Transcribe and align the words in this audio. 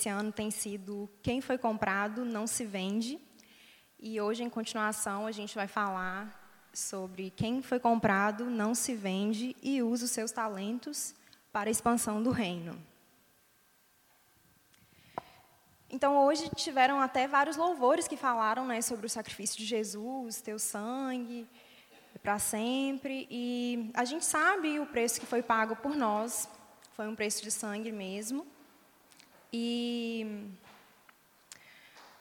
esse 0.00 0.08
ano 0.08 0.32
tem 0.32 0.50
sido 0.50 1.10
Quem 1.22 1.42
foi 1.42 1.58
comprado 1.58 2.24
não 2.24 2.46
se 2.46 2.64
vende. 2.64 3.20
E 3.98 4.18
hoje, 4.18 4.42
em 4.42 4.48
continuação, 4.48 5.26
a 5.26 5.30
gente 5.30 5.54
vai 5.54 5.68
falar 5.68 6.70
sobre 6.72 7.28
quem 7.28 7.60
foi 7.60 7.78
comprado 7.78 8.46
não 8.46 8.74
se 8.74 8.94
vende 8.94 9.54
e 9.62 9.82
usa 9.82 10.06
os 10.06 10.10
seus 10.10 10.32
talentos 10.32 11.14
para 11.52 11.68
a 11.68 11.70
expansão 11.70 12.22
do 12.22 12.30
reino. 12.30 12.80
Então, 15.90 16.16
hoje 16.24 16.48
tiveram 16.56 16.98
até 16.98 17.28
vários 17.28 17.58
louvores 17.58 18.08
que 18.08 18.16
falaram 18.16 18.64
né, 18.66 18.80
sobre 18.80 19.04
o 19.04 19.10
sacrifício 19.10 19.58
de 19.58 19.66
Jesus, 19.66 20.40
teu 20.40 20.58
sangue 20.58 21.46
para 22.22 22.38
sempre. 22.38 23.26
E 23.30 23.90
a 23.92 24.06
gente 24.06 24.24
sabe 24.24 24.80
o 24.80 24.86
preço 24.86 25.20
que 25.20 25.26
foi 25.26 25.42
pago 25.42 25.76
por 25.76 25.94
nós, 25.94 26.48
foi 26.94 27.06
um 27.06 27.14
preço 27.14 27.42
de 27.42 27.50
sangue 27.50 27.92
mesmo. 27.92 28.46
E 29.52 30.48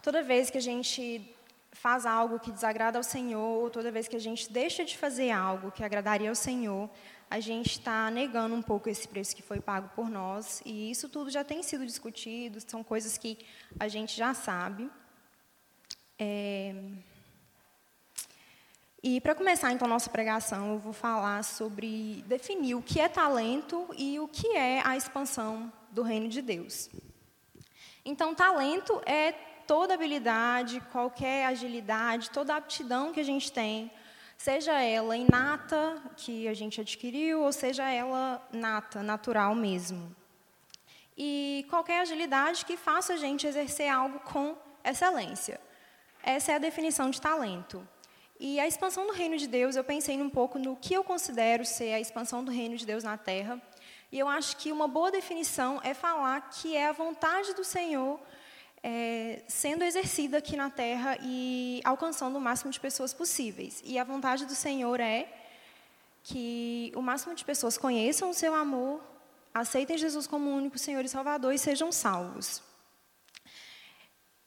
toda 0.01 0.23
vez 0.23 0.49
que 0.49 0.57
a 0.57 0.61
gente 0.61 1.35
faz 1.71 2.05
algo 2.05 2.39
que 2.39 2.51
desagrada 2.51 2.97
ao 2.97 3.03
Senhor, 3.03 3.69
toda 3.69 3.91
vez 3.91 4.07
que 4.07 4.15
a 4.15 4.19
gente 4.19 4.51
deixa 4.51 4.83
de 4.83 4.97
fazer 4.97 5.31
algo 5.31 5.71
que 5.71 5.83
agradaria 5.83 6.29
ao 6.29 6.35
Senhor, 6.35 6.89
a 7.29 7.39
gente 7.39 7.79
está 7.79 8.09
negando 8.09 8.55
um 8.55 8.61
pouco 8.61 8.89
esse 8.89 9.07
preço 9.07 9.35
que 9.35 9.41
foi 9.41 9.61
pago 9.61 9.89
por 9.95 10.09
nós. 10.09 10.61
E 10.65 10.89
isso 10.89 11.07
tudo 11.07 11.29
já 11.29 11.43
tem 11.43 11.61
sido 11.61 11.85
discutido, 11.85 12.59
são 12.59 12.83
coisas 12.83 13.17
que 13.17 13.37
a 13.79 13.87
gente 13.87 14.17
já 14.17 14.33
sabe. 14.33 14.89
É... 16.17 16.75
E 19.01 19.21
para 19.21 19.33
começar 19.33 19.71
então 19.71 19.87
nossa 19.87 20.09
pregação, 20.09 20.73
eu 20.73 20.79
vou 20.79 20.91
falar 20.91 21.43
sobre 21.43 22.23
definir 22.27 22.75
o 22.75 22.81
que 22.81 22.99
é 22.99 23.07
talento 23.07 23.87
e 23.97 24.19
o 24.19 24.27
que 24.27 24.47
é 24.57 24.81
a 24.85 24.97
expansão 24.97 25.71
do 25.91 26.01
reino 26.01 26.27
de 26.27 26.41
Deus. 26.41 26.89
Então, 28.09 28.33
talento 28.33 28.99
é 29.05 29.31
toda 29.67 29.93
habilidade, 29.93 30.81
qualquer 30.91 31.45
agilidade, 31.45 32.31
toda 32.31 32.55
aptidão 32.55 33.13
que 33.13 33.19
a 33.19 33.23
gente 33.23 33.51
tem, 33.51 33.91
seja 34.35 34.81
ela 34.81 35.15
inata, 35.15 36.01
que 36.17 36.47
a 36.47 36.55
gente 36.55 36.81
adquiriu, 36.81 37.43
ou 37.43 37.51
seja 37.51 37.87
ela 37.87 38.41
nata, 38.51 39.03
natural 39.03 39.53
mesmo. 39.53 40.15
E 41.15 41.67
qualquer 41.69 41.99
agilidade 42.01 42.65
que 42.65 42.75
faça 42.75 43.13
a 43.13 43.17
gente 43.17 43.45
exercer 43.45 43.89
algo 43.89 44.19
com 44.21 44.57
excelência. 44.83 45.61
Essa 46.23 46.53
é 46.53 46.55
a 46.55 46.59
definição 46.59 47.11
de 47.11 47.21
talento. 47.21 47.87
E 48.39 48.59
a 48.59 48.67
expansão 48.67 49.05
do 49.05 49.13
reino 49.13 49.37
de 49.37 49.45
Deus, 49.45 49.75
eu 49.75 49.83
pensei 49.83 50.19
um 50.19 50.31
pouco 50.31 50.57
no 50.57 50.75
que 50.75 50.95
eu 50.95 51.03
considero 51.03 51.63
ser 51.63 51.93
a 51.93 51.99
expansão 51.99 52.43
do 52.43 52.49
reino 52.49 52.75
de 52.75 52.87
Deus 52.87 53.03
na 53.03 53.17
terra. 53.17 53.61
E 54.11 54.17
eu 54.17 54.27
acho 54.27 54.57
que 54.57 54.71
uma 54.71 54.87
boa 54.87 55.11
definição 55.11 55.79
é 55.83 55.93
falar 55.93 56.49
que 56.49 56.75
é 56.75 56.87
a 56.87 56.91
vontade 56.91 57.53
do 57.53 57.63
Senhor 57.63 58.19
é, 58.81 59.41
sendo 59.47 59.83
exercida 59.83 60.37
aqui 60.37 60.55
na 60.55 60.69
terra 60.69 61.17
e 61.21 61.81
alcançando 61.83 62.37
o 62.37 62.41
máximo 62.41 62.71
de 62.71 62.79
pessoas 62.79 63.13
possíveis. 63.13 63.81
E 63.85 63.99
a 63.99 64.03
vontade 64.03 64.45
do 64.45 64.55
Senhor 64.55 64.99
é 64.99 65.27
que 66.23 66.91
o 66.95 67.01
máximo 67.01 67.35
de 67.35 67.45
pessoas 67.45 67.77
conheçam 67.77 68.29
o 68.29 68.33
seu 68.33 68.53
amor, 68.55 69.01
aceitem 69.53 69.97
Jesus 69.97 70.27
como 70.27 70.49
único 70.49 70.77
Senhor 70.77 71.03
e 71.03 71.09
Salvador 71.09 71.53
e 71.53 71.59
sejam 71.59 71.91
salvos. 71.91 72.61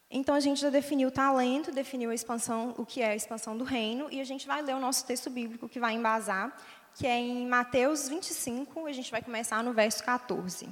Então 0.09 0.35
a 0.35 0.39
gente 0.39 0.61
já 0.61 0.69
definiu 0.69 1.07
o 1.07 1.11
talento, 1.11 1.71
definiu 1.71 2.11
a 2.11 2.13
expansão, 2.13 2.75
o 2.77 2.85
que 2.85 3.01
é 3.01 3.09
a 3.11 3.15
expansão 3.15 3.57
do 3.57 3.63
reino, 3.63 4.07
e 4.11 4.21
a 4.21 4.23
gente 4.23 4.45
vai 4.45 4.61
ler 4.61 4.75
o 4.75 4.79
nosso 4.79 5.05
texto 5.05 5.29
bíblico 5.29 5.67
que 5.67 5.79
vai 5.79 5.93
embasar, 5.93 6.55
que 6.95 7.07
é 7.07 7.17
em 7.17 7.47
Mateus 7.47 8.07
25, 8.07 8.85
a 8.85 8.93
gente 8.93 9.09
vai 9.09 9.21
começar 9.21 9.63
no 9.63 9.73
verso 9.73 10.03
14. 10.03 10.69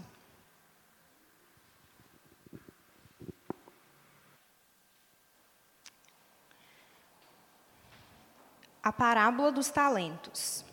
A 8.83 8.91
parábola 8.91 9.51
dos 9.51 9.69
talentos. 9.69 10.65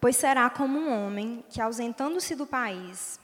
Pois 0.00 0.16
será 0.16 0.50
como 0.50 0.78
um 0.78 1.06
homem 1.06 1.44
que, 1.48 1.60
ausentando-se 1.60 2.34
do 2.34 2.46
país, 2.46 3.20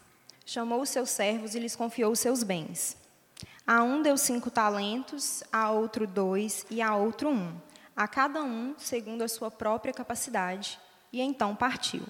chamou 0.46 0.82
os 0.82 0.90
seus 0.90 1.10
servos 1.10 1.54
e 1.54 1.58
lhes 1.58 1.74
confiou 1.74 2.12
os 2.12 2.20
seus 2.20 2.42
bens. 2.42 2.96
A 3.66 3.82
um 3.82 4.00
deu 4.00 4.16
cinco 4.16 4.50
talentos, 4.50 5.42
a 5.52 5.70
outro 5.70 6.06
dois 6.06 6.64
e 6.70 6.80
a 6.80 6.96
outro 6.96 7.28
um, 7.28 7.54
a 7.94 8.06
cada 8.06 8.42
um 8.42 8.74
segundo 8.78 9.22
a 9.22 9.28
sua 9.28 9.50
própria 9.50 9.92
capacidade, 9.92 10.78
e 11.12 11.20
então 11.20 11.54
partiu. 11.54 12.02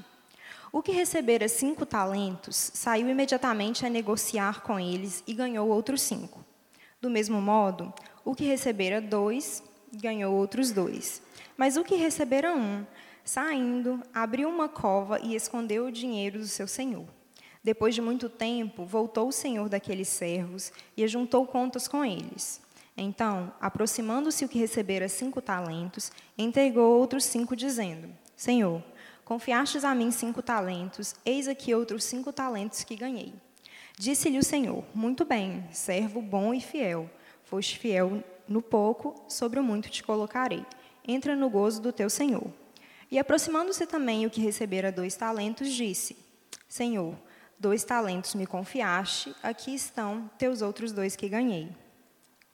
O 0.70 0.82
que 0.82 0.92
recebera 0.92 1.48
cinco 1.48 1.86
talentos 1.86 2.70
saiu 2.74 3.08
imediatamente 3.08 3.86
a 3.86 3.90
negociar 3.90 4.62
com 4.62 4.78
eles 4.78 5.22
e 5.26 5.32
ganhou 5.32 5.68
outros 5.68 6.02
cinco. 6.02 6.44
Do 7.00 7.08
mesmo 7.08 7.40
modo, 7.40 7.92
o 8.24 8.34
que 8.34 8.44
recebera 8.44 9.00
dois 9.00 9.62
ganhou 9.92 10.34
outros 10.34 10.70
dois. 10.70 11.22
Mas 11.56 11.76
o 11.76 11.84
que 11.84 11.94
recebera 11.94 12.54
um, 12.54 12.84
saindo, 13.24 14.02
abriu 14.12 14.48
uma 14.48 14.68
cova 14.68 15.18
e 15.22 15.34
escondeu 15.34 15.86
o 15.86 15.92
dinheiro 15.92 16.38
do 16.38 16.46
seu 16.46 16.68
senhor. 16.68 17.06
Depois 17.62 17.94
de 17.94 18.00
muito 18.00 18.28
tempo, 18.28 18.84
voltou 18.84 19.28
o 19.28 19.32
senhor 19.32 19.68
daqueles 19.68 20.08
servos 20.08 20.72
e 20.96 21.02
ajuntou 21.02 21.46
contas 21.46 21.88
com 21.88 22.04
eles. 22.04 22.60
Então, 22.96 23.52
aproximando-se 23.60 24.44
o 24.44 24.48
que 24.48 24.58
recebera 24.58 25.08
cinco 25.08 25.40
talentos, 25.40 26.10
entregou 26.36 26.98
outros 26.98 27.24
cinco, 27.24 27.54
dizendo: 27.54 28.08
Senhor, 28.38 28.82
confiastes 29.22 29.84
a 29.84 29.94
mim 29.94 30.10
cinco 30.10 30.40
talentos, 30.40 31.14
eis 31.26 31.46
aqui 31.46 31.74
outros 31.74 32.04
cinco 32.04 32.32
talentos 32.32 32.84
que 32.84 32.96
ganhei. 32.96 33.34
Disse-lhe 33.98 34.38
o 34.38 34.42
Senhor: 34.42 34.82
Muito 34.94 35.26
bem, 35.26 35.68
servo 35.70 36.22
bom 36.22 36.54
e 36.54 36.60
fiel. 36.62 37.10
Foste 37.44 37.78
fiel 37.78 38.24
no 38.48 38.62
pouco, 38.62 39.14
sobre 39.28 39.60
o 39.60 39.62
muito 39.62 39.90
te 39.90 40.02
colocarei 40.02 40.64
entra 41.08 41.34
no 41.34 41.48
gozo 41.48 41.80
do 41.80 41.90
teu 41.90 42.10
senhor. 42.10 42.52
E 43.10 43.18
aproximando-se 43.18 43.86
também 43.86 44.26
o 44.26 44.30
que 44.30 44.42
recebera 44.42 44.92
dois 44.92 45.16
talentos, 45.16 45.72
disse: 45.72 46.14
Senhor, 46.68 47.16
dois 47.58 47.82
talentos 47.82 48.34
me 48.34 48.46
confiaste, 48.46 49.34
aqui 49.42 49.74
estão 49.74 50.30
teus 50.36 50.60
outros 50.60 50.92
dois 50.92 51.16
que 51.16 51.28
ganhei. 51.28 51.70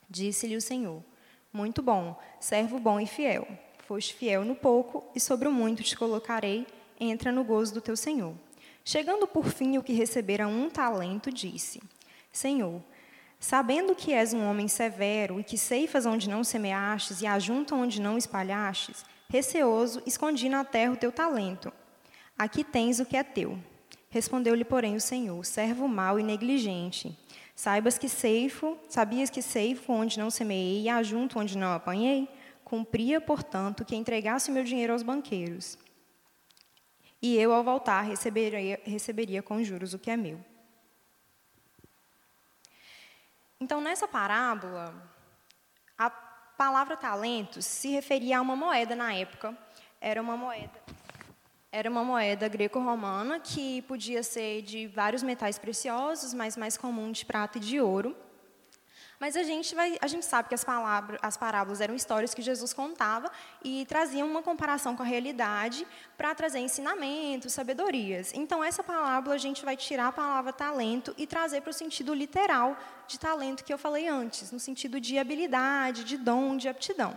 Disse-lhe 0.09 0.57
o 0.57 0.63
Senhor: 0.63 1.03
Muito 1.53 1.83
bom, 1.83 2.17
servo 2.39 2.79
bom 2.79 3.01
e 3.01 3.07
fiel. 3.07 3.47
Foste 3.87 4.15
fiel 4.15 4.45
no 4.45 4.55
pouco, 4.55 5.05
e 5.15 5.21
sobre 5.21 5.49
o 5.49 5.53
muito 5.53 5.83
te 5.83 5.97
colocarei, 5.97 6.67
entra 6.99 7.31
no 7.31 7.45
gozo 7.45 7.75
do 7.75 7.81
teu 7.81 7.97
Senhor. 7.97 8.35
Chegando 8.85 9.27
por 9.27 9.47
fim 9.47 9.79
o 9.79 9.83
que 9.83 9.93
recebera 9.93 10.47
um 10.47 10.69
talento, 10.71 11.31
disse: 11.31 11.83
Senhor, 12.33 12.83
Sabendo 13.47 13.95
que 13.95 14.15
és 14.15 14.33
um 14.33 14.43
homem 14.43 14.67
severo 14.69 15.39
e 15.39 15.45
que 15.45 15.59
ceifas 15.59 16.07
onde 16.07 16.31
não 16.31 16.43
semeastes 16.43 17.21
e 17.21 17.27
ajunta 17.27 17.75
onde 17.75 18.01
não 18.01 18.17
espalhastes, 18.17 19.05
receoso, 19.29 20.03
escondi 20.07 20.49
na 20.49 20.65
terra 20.65 20.95
o 20.95 20.97
teu 20.97 21.13
talento. 21.13 21.71
Aqui 22.39 22.65
tens 22.65 23.01
o 23.01 23.05
que 23.05 23.19
é 23.19 23.23
teu. 23.23 23.59
Respondeu-lhe, 24.09 24.65
porém, 24.65 24.97
o 24.97 25.01
Senhor: 25.01 25.45
servo 25.45 25.87
mau 25.87 26.19
e 26.19 26.23
negligente. 26.23 27.15
Saibas 27.55 27.99
que 27.99 28.09
ceifo, 28.09 28.79
sabias 28.89 29.29
que 29.29 29.43
ceifo 29.43 29.93
onde 29.93 30.19
não 30.19 30.31
semeei 30.31 30.85
e 30.85 30.89
ajunto 30.89 31.39
onde 31.39 31.59
não 31.59 31.75
apanhei? 31.75 32.27
Cumpria, 32.75 33.21
portanto, 33.21 33.85
que 33.85 33.95
entregasse 33.95 34.51
o 34.51 34.53
meu 34.53 34.65
dinheiro 34.65 34.93
aos 34.93 35.05
banqueiros. 35.05 35.79
E 37.23 37.37
eu, 37.37 37.53
ao 37.53 37.63
voltar, 37.63 38.01
receberia, 38.01 38.81
receberia 38.83 39.41
com 39.45 39.63
juros 39.63 39.95
o 39.95 39.99
que 39.99 40.11
é 40.11 40.17
meu. 40.17 40.45
Então, 43.61 43.81
nessa 43.81 44.09
parábola, 44.09 44.93
a 45.97 46.11
palavra 46.11 46.97
talentos 46.97 47.65
se 47.65 47.91
referia 47.91 48.39
a 48.39 48.43
uma 48.43 48.57
moeda 48.57 48.97
na 48.97 49.15
época. 49.15 49.57
Era 50.01 50.21
uma 50.21 50.37
moeda, 50.37 50.83
era 51.71 51.89
uma 51.89 52.03
moeda 52.03 52.49
greco-romana 52.49 53.39
que 53.39 53.83
podia 53.83 54.25
ser 54.25 54.63
de 54.63 54.89
vários 54.89 55.23
metais 55.23 55.61
preciosos, 55.61 56.35
mas 56.35 56.57
mais 56.57 56.77
comum 56.77 57.13
de 57.13 57.25
prata 57.25 57.59
e 57.59 57.61
de 57.61 57.81
ouro. 57.81 58.17
Mas 59.25 59.39
a 59.39 59.43
gente, 59.43 59.75
vai, 59.75 59.97
a 60.03 60.07
gente 60.07 60.27
sabe 60.27 60.51
que 60.51 60.55
as, 60.55 60.63
palavras, 60.63 61.19
as 61.23 61.35
parábolas 61.35 61.81
eram 61.81 61.95
histórias 61.95 62.35
que 62.35 62.43
Jesus 62.43 62.75
contava 62.75 63.33
e 63.65 63.87
traziam 63.87 64.29
uma 64.29 64.43
comparação 64.43 64.95
com 64.95 65.03
a 65.03 65.07
realidade 65.07 65.87
para 66.15 66.35
trazer 66.35 66.59
ensinamentos, 66.59 67.55
sabedorias. 67.55 68.35
Então, 68.35 68.63
essa 68.63 68.83
parábola 68.83 69.35
a 69.35 69.39
gente 69.39 69.65
vai 69.65 69.79
tirar 69.79 70.09
a 70.09 70.13
palavra 70.13 70.53
talento 70.53 71.15
e 71.17 71.27
trazer 71.27 71.63
para 71.63 71.71
o 71.71 71.73
sentido 71.73 72.13
literal 72.13 72.77
de 73.09 73.19
talento 73.19 73.65
que 73.65 73.73
eu 73.73 73.79
falei 73.79 74.09
antes, 74.09 74.53
no 74.53 74.61
sentido 74.61 75.01
de 75.01 75.19
habilidade, 75.19 76.05
de 76.05 76.19
dom, 76.19 76.55
de 76.59 76.69
aptidão. 76.69 77.17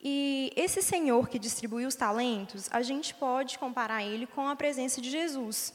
E 0.00 0.50
esse 0.56 0.80
Senhor 0.80 1.28
que 1.28 1.38
distribuiu 1.38 1.86
os 1.86 1.94
talentos, 1.94 2.70
a 2.70 2.80
gente 2.80 3.14
pode 3.14 3.58
comparar 3.58 4.02
ele 4.02 4.26
com 4.26 4.48
a 4.48 4.56
presença 4.56 4.98
de 4.98 5.10
Jesus 5.10 5.74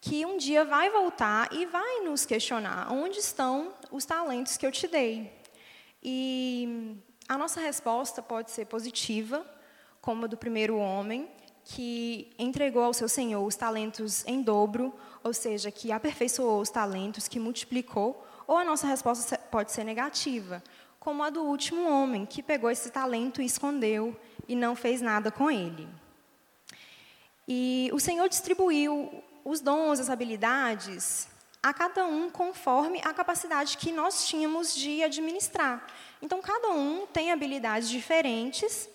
que 0.00 0.24
um 0.24 0.36
dia 0.36 0.64
vai 0.64 0.90
voltar 0.90 1.52
e 1.52 1.66
vai 1.66 2.00
nos 2.00 2.24
questionar: 2.24 2.92
onde 2.92 3.18
estão 3.18 3.72
os 3.90 4.04
talentos 4.04 4.56
que 4.56 4.66
eu 4.66 4.72
te 4.72 4.86
dei? 4.86 5.32
E 6.02 6.96
a 7.28 7.36
nossa 7.36 7.60
resposta 7.60 8.22
pode 8.22 8.50
ser 8.50 8.66
positiva, 8.66 9.44
como 10.00 10.24
a 10.24 10.28
do 10.28 10.36
primeiro 10.36 10.76
homem, 10.76 11.28
que 11.64 12.30
entregou 12.38 12.82
ao 12.82 12.94
seu 12.94 13.08
senhor 13.08 13.44
os 13.44 13.56
talentos 13.56 14.24
em 14.26 14.40
dobro, 14.40 14.94
ou 15.22 15.34
seja, 15.34 15.70
que 15.70 15.92
aperfeiçoou 15.92 16.60
os 16.60 16.70
talentos, 16.70 17.28
que 17.28 17.38
multiplicou, 17.38 18.24
ou 18.46 18.56
a 18.56 18.64
nossa 18.64 18.86
resposta 18.86 19.36
pode 19.36 19.72
ser 19.72 19.84
negativa, 19.84 20.62
como 20.98 21.22
a 21.22 21.30
do 21.30 21.42
último 21.42 21.86
homem, 21.90 22.24
que 22.24 22.42
pegou 22.42 22.70
esse 22.70 22.90
talento 22.90 23.42
e 23.42 23.44
escondeu 23.44 24.16
e 24.48 24.56
não 24.56 24.74
fez 24.74 25.02
nada 25.02 25.30
com 25.30 25.50
ele. 25.50 25.86
E 27.46 27.90
o 27.92 28.00
Senhor 28.00 28.28
distribuiu 28.28 29.22
os 29.44 29.60
dons, 29.60 30.00
as 30.00 30.10
habilidades 30.10 31.28
a 31.62 31.74
cada 31.74 32.06
um 32.06 32.30
conforme 32.30 33.00
a 33.04 33.12
capacidade 33.12 33.76
que 33.76 33.90
nós 33.90 34.26
tínhamos 34.26 34.74
de 34.74 35.02
administrar. 35.02 35.86
Então, 36.22 36.40
cada 36.40 36.68
um 36.70 37.06
tem 37.06 37.32
habilidades 37.32 37.88
diferentes 37.88 38.88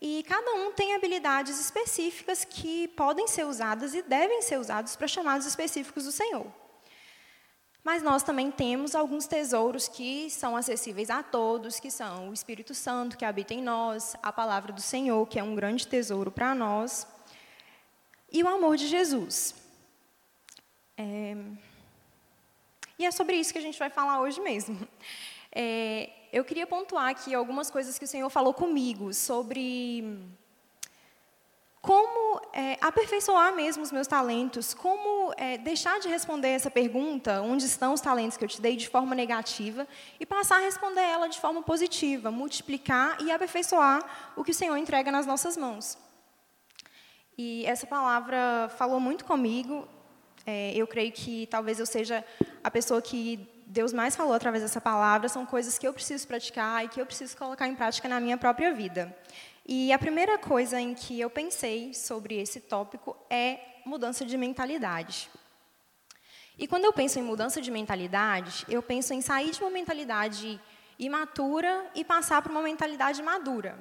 e 0.00 0.24
cada 0.28 0.52
um 0.54 0.72
tem 0.72 0.94
habilidades 0.94 1.60
específicas 1.60 2.44
que 2.44 2.88
podem 2.88 3.26
ser 3.26 3.44
usadas 3.44 3.94
e 3.94 4.02
devem 4.02 4.42
ser 4.42 4.58
usadas 4.58 4.96
para 4.96 5.08
chamados 5.08 5.46
específicos 5.46 6.04
do 6.04 6.12
Senhor. 6.12 6.46
Mas 7.84 8.02
nós 8.02 8.22
também 8.22 8.50
temos 8.50 8.94
alguns 8.94 9.26
tesouros 9.26 9.88
que 9.88 10.28
são 10.30 10.56
acessíveis 10.56 11.10
a 11.10 11.22
todos, 11.22 11.80
que 11.80 11.90
são 11.90 12.30
o 12.30 12.34
Espírito 12.34 12.74
Santo 12.74 13.16
que 13.16 13.24
habita 13.24 13.54
em 13.54 13.62
nós, 13.62 14.14
a 14.22 14.32
palavra 14.32 14.72
do 14.72 14.82
Senhor, 14.82 15.26
que 15.26 15.38
é 15.38 15.42
um 15.42 15.54
grande 15.54 15.86
tesouro 15.86 16.30
para 16.30 16.54
nós, 16.54 17.06
e 18.30 18.42
o 18.42 18.48
amor 18.48 18.76
de 18.76 18.86
Jesus. 18.86 19.67
É... 20.98 21.36
E 22.98 23.06
é 23.06 23.10
sobre 23.12 23.36
isso 23.36 23.52
que 23.52 23.58
a 23.58 23.62
gente 23.62 23.78
vai 23.78 23.88
falar 23.88 24.20
hoje 24.20 24.40
mesmo. 24.40 24.76
É, 25.50 26.10
eu 26.32 26.44
queria 26.44 26.66
pontuar 26.66 27.08
aqui 27.08 27.34
algumas 27.34 27.70
coisas 27.70 27.98
que 27.98 28.04
o 28.04 28.08
Senhor 28.08 28.28
falou 28.28 28.52
comigo 28.52 29.14
sobre 29.14 30.18
como 31.80 32.40
é, 32.52 32.76
aperfeiçoar 32.80 33.54
mesmo 33.54 33.82
os 33.82 33.92
meus 33.92 34.06
talentos, 34.06 34.74
como 34.74 35.32
é, 35.36 35.56
deixar 35.56 36.00
de 36.00 36.08
responder 36.08 36.48
essa 36.48 36.70
pergunta, 36.70 37.40
onde 37.40 37.64
estão 37.64 37.94
os 37.94 38.00
talentos 38.00 38.36
que 38.36 38.44
eu 38.44 38.48
te 38.48 38.60
dei, 38.60 38.76
de 38.76 38.88
forma 38.88 39.14
negativa, 39.14 39.86
e 40.20 40.26
passar 40.26 40.56
a 40.56 40.64
responder 40.64 41.00
ela 41.00 41.28
de 41.28 41.40
forma 41.40 41.62
positiva, 41.62 42.30
multiplicar 42.30 43.22
e 43.22 43.30
aperfeiçoar 43.30 44.02
o 44.36 44.44
que 44.44 44.50
o 44.50 44.54
Senhor 44.54 44.76
entrega 44.76 45.10
nas 45.10 45.24
nossas 45.24 45.56
mãos. 45.56 45.96
E 47.38 47.64
essa 47.64 47.86
palavra 47.86 48.68
falou 48.76 48.98
muito 48.98 49.24
comigo. 49.24 49.88
É, 50.50 50.72
eu 50.74 50.86
creio 50.86 51.12
que 51.12 51.46
talvez 51.50 51.78
eu 51.78 51.84
seja 51.84 52.24
a 52.64 52.70
pessoa 52.70 53.02
que 53.02 53.46
Deus 53.66 53.92
mais 53.92 54.16
falou 54.16 54.32
através 54.32 54.62
dessa 54.62 54.80
palavra 54.80 55.28
são 55.28 55.44
coisas 55.44 55.76
que 55.76 55.86
eu 55.86 55.92
preciso 55.92 56.26
praticar 56.26 56.82
e 56.82 56.88
que 56.88 56.98
eu 56.98 57.04
preciso 57.04 57.36
colocar 57.36 57.68
em 57.68 57.74
prática 57.74 58.08
na 58.08 58.18
minha 58.18 58.38
própria 58.38 58.72
vida. 58.72 59.14
E 59.66 59.92
a 59.92 59.98
primeira 59.98 60.38
coisa 60.38 60.80
em 60.80 60.94
que 60.94 61.20
eu 61.20 61.28
pensei 61.28 61.92
sobre 61.92 62.40
esse 62.40 62.60
tópico 62.60 63.14
é 63.28 63.60
mudança 63.84 64.24
de 64.24 64.38
mentalidade. 64.38 65.28
E 66.58 66.66
quando 66.66 66.86
eu 66.86 66.94
penso 66.94 67.18
em 67.18 67.22
mudança 67.22 67.60
de 67.60 67.70
mentalidade, 67.70 68.64
eu 68.70 68.82
penso 68.82 69.12
em 69.12 69.20
sair 69.20 69.50
de 69.50 69.60
uma 69.60 69.70
mentalidade 69.70 70.58
imatura 70.98 71.90
e 71.94 72.02
passar 72.02 72.40
para 72.40 72.50
uma 72.50 72.62
mentalidade 72.62 73.22
madura. 73.22 73.78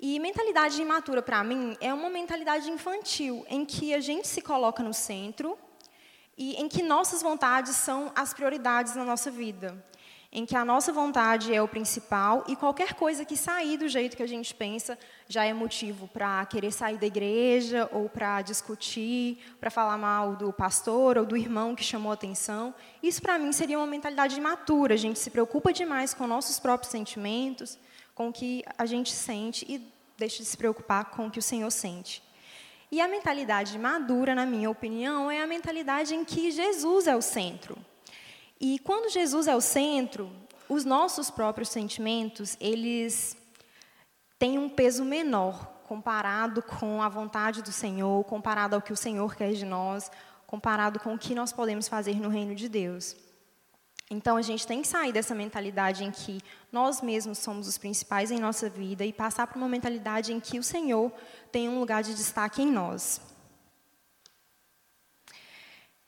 E 0.00 0.18
mentalidade 0.18 0.82
imatura, 0.82 1.22
para 1.22 1.44
mim, 1.44 1.76
é 1.80 1.94
uma 1.94 2.10
mentalidade 2.10 2.68
infantil, 2.68 3.46
em 3.48 3.64
que 3.64 3.94
a 3.94 4.00
gente 4.00 4.26
se 4.26 4.42
coloca 4.42 4.82
no 4.82 4.92
centro 4.92 5.56
e 6.36 6.54
em 6.54 6.68
que 6.68 6.82
nossas 6.82 7.22
vontades 7.22 7.76
são 7.76 8.12
as 8.14 8.34
prioridades 8.34 8.94
na 8.94 9.04
nossa 9.04 9.30
vida, 9.30 9.82
em 10.30 10.44
que 10.44 10.54
a 10.54 10.64
nossa 10.64 10.92
vontade 10.92 11.54
é 11.54 11.62
o 11.62 11.68
principal 11.68 12.44
e 12.46 12.54
qualquer 12.54 12.92
coisa 12.92 13.24
que 13.24 13.36
sair 13.36 13.78
do 13.78 13.88
jeito 13.88 14.16
que 14.16 14.22
a 14.22 14.26
gente 14.28 14.54
pensa 14.54 14.98
já 15.26 15.44
é 15.44 15.54
motivo 15.54 16.06
para 16.08 16.44
querer 16.44 16.72
sair 16.72 16.98
da 16.98 17.06
igreja 17.06 17.88
ou 17.90 18.08
para 18.08 18.42
discutir, 18.42 19.38
para 19.58 19.70
falar 19.70 19.96
mal 19.96 20.36
do 20.36 20.52
pastor 20.52 21.16
ou 21.16 21.24
do 21.24 21.38
irmão 21.38 21.74
que 21.74 21.82
chamou 21.82 22.12
atenção. 22.12 22.74
Isso 23.02 23.22
para 23.22 23.38
mim 23.38 23.50
seria 23.52 23.78
uma 23.78 23.86
mentalidade 23.86 24.36
imatura. 24.36 24.92
A 24.92 24.98
gente 24.98 25.18
se 25.18 25.30
preocupa 25.30 25.72
demais 25.72 26.12
com 26.12 26.26
nossos 26.26 26.58
próprios 26.58 26.90
sentimentos, 26.90 27.78
com 28.14 28.28
o 28.28 28.32
que 28.32 28.62
a 28.76 28.84
gente 28.84 29.12
sente 29.12 29.64
e 29.68 29.80
deixa 30.18 30.42
de 30.42 30.48
se 30.48 30.56
preocupar 30.56 31.06
com 31.06 31.28
o 31.28 31.30
que 31.30 31.38
o 31.38 31.42
Senhor 31.42 31.70
sente. 31.70 32.25
E 32.90 33.00
a 33.00 33.08
mentalidade 33.08 33.78
madura, 33.78 34.34
na 34.34 34.46
minha 34.46 34.70
opinião, 34.70 35.30
é 35.30 35.42
a 35.42 35.46
mentalidade 35.46 36.14
em 36.14 36.24
que 36.24 36.50
Jesus 36.50 37.06
é 37.06 37.16
o 37.16 37.22
centro. 37.22 37.76
E 38.60 38.78
quando 38.78 39.10
Jesus 39.10 39.48
é 39.48 39.56
o 39.56 39.60
centro, 39.60 40.30
os 40.68 40.84
nossos 40.84 41.30
próprios 41.30 41.68
sentimentos, 41.68 42.56
eles 42.60 43.36
têm 44.38 44.58
um 44.58 44.68
peso 44.68 45.04
menor 45.04 45.74
comparado 45.84 46.62
com 46.62 47.02
a 47.02 47.08
vontade 47.08 47.62
do 47.62 47.70
Senhor, 47.70 48.24
comparado 48.24 48.74
ao 48.74 48.82
que 48.82 48.92
o 48.92 48.96
Senhor 48.96 49.36
quer 49.36 49.52
de 49.52 49.64
nós, 49.64 50.10
comparado 50.46 50.98
com 50.98 51.14
o 51.14 51.18
que 51.18 51.34
nós 51.34 51.52
podemos 51.52 51.86
fazer 51.86 52.20
no 52.20 52.28
reino 52.28 52.54
de 52.54 52.68
Deus. 52.68 53.25
Então 54.08 54.36
a 54.36 54.42
gente 54.42 54.66
tem 54.66 54.82
que 54.82 54.88
sair 54.88 55.12
dessa 55.12 55.34
mentalidade 55.34 56.04
em 56.04 56.12
que 56.12 56.40
nós 56.70 57.00
mesmos 57.00 57.38
somos 57.38 57.66
os 57.66 57.76
principais 57.76 58.30
em 58.30 58.38
nossa 58.38 58.68
vida 58.68 59.04
e 59.04 59.12
passar 59.12 59.46
para 59.48 59.58
uma 59.58 59.68
mentalidade 59.68 60.32
em 60.32 60.38
que 60.38 60.58
o 60.58 60.62
Senhor 60.62 61.12
tem 61.50 61.68
um 61.68 61.80
lugar 61.80 62.02
de 62.04 62.14
destaque 62.14 62.62
em 62.62 62.70
nós. 62.70 63.20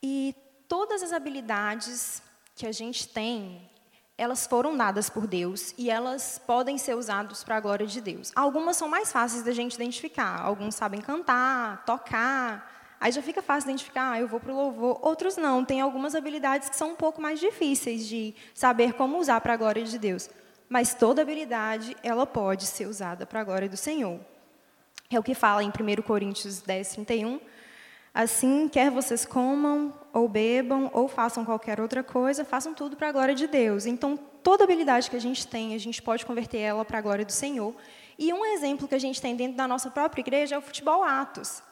E 0.00 0.34
todas 0.68 1.02
as 1.02 1.12
habilidades 1.12 2.22
que 2.54 2.66
a 2.66 2.72
gente 2.72 3.08
tem, 3.08 3.68
elas 4.16 4.46
foram 4.46 4.76
dadas 4.76 5.10
por 5.10 5.26
Deus 5.26 5.74
e 5.76 5.90
elas 5.90 6.40
podem 6.46 6.78
ser 6.78 6.94
usadas 6.94 7.42
para 7.42 7.56
a 7.56 7.60
glória 7.60 7.86
de 7.86 8.00
Deus. 8.00 8.30
Algumas 8.36 8.76
são 8.76 8.88
mais 8.88 9.10
fáceis 9.10 9.42
da 9.42 9.52
gente 9.52 9.74
identificar. 9.74 10.40
Alguns 10.40 10.76
sabem 10.76 11.00
cantar, 11.00 11.84
tocar, 11.84 12.77
Aí 13.00 13.12
já 13.12 13.22
fica 13.22 13.40
fácil 13.40 13.68
identificar, 13.70 14.12
ah, 14.12 14.20
eu 14.20 14.26
vou 14.26 14.40
para 14.40 14.52
o 14.52 14.56
louvor. 14.56 14.98
Outros 15.02 15.36
não, 15.36 15.64
tem 15.64 15.80
algumas 15.80 16.16
habilidades 16.16 16.68
que 16.68 16.76
são 16.76 16.90
um 16.90 16.96
pouco 16.96 17.22
mais 17.22 17.38
difíceis 17.38 18.06
de 18.06 18.34
saber 18.52 18.94
como 18.94 19.18
usar 19.18 19.40
para 19.40 19.54
a 19.54 19.56
glória 19.56 19.84
de 19.84 19.98
Deus. 19.98 20.28
Mas 20.68 20.94
toda 20.94 21.22
habilidade, 21.22 21.96
ela 22.02 22.26
pode 22.26 22.66
ser 22.66 22.86
usada 22.86 23.24
para 23.24 23.40
a 23.40 23.44
glória 23.44 23.68
do 23.68 23.76
Senhor. 23.76 24.18
É 25.10 25.18
o 25.18 25.22
que 25.22 25.34
fala 25.34 25.62
em 25.62 25.68
1 25.68 26.02
Coríntios 26.02 26.60
10, 26.60 26.88
31. 26.90 27.40
Assim, 28.12 28.68
quer 28.68 28.90
vocês 28.90 29.24
comam, 29.24 29.94
ou 30.12 30.28
bebam, 30.28 30.90
ou 30.92 31.06
façam 31.06 31.44
qualquer 31.44 31.80
outra 31.80 32.02
coisa, 32.02 32.44
façam 32.44 32.74
tudo 32.74 32.96
para 32.96 33.10
a 33.10 33.12
glória 33.12 33.34
de 33.34 33.46
Deus. 33.46 33.86
Então, 33.86 34.16
toda 34.42 34.64
habilidade 34.64 35.08
que 35.08 35.16
a 35.16 35.20
gente 35.20 35.46
tem, 35.46 35.72
a 35.72 35.78
gente 35.78 36.02
pode 36.02 36.26
converter 36.26 36.58
ela 36.58 36.84
para 36.84 36.98
a 36.98 37.00
glória 37.00 37.24
do 37.24 37.32
Senhor. 37.32 37.74
E 38.18 38.32
um 38.32 38.44
exemplo 38.44 38.88
que 38.88 38.94
a 38.96 38.98
gente 38.98 39.22
tem 39.22 39.36
dentro 39.36 39.56
da 39.56 39.68
nossa 39.68 39.88
própria 39.88 40.20
igreja 40.20 40.56
é 40.56 40.58
o 40.58 40.62
futebol 40.62 41.04
Atos 41.04 41.62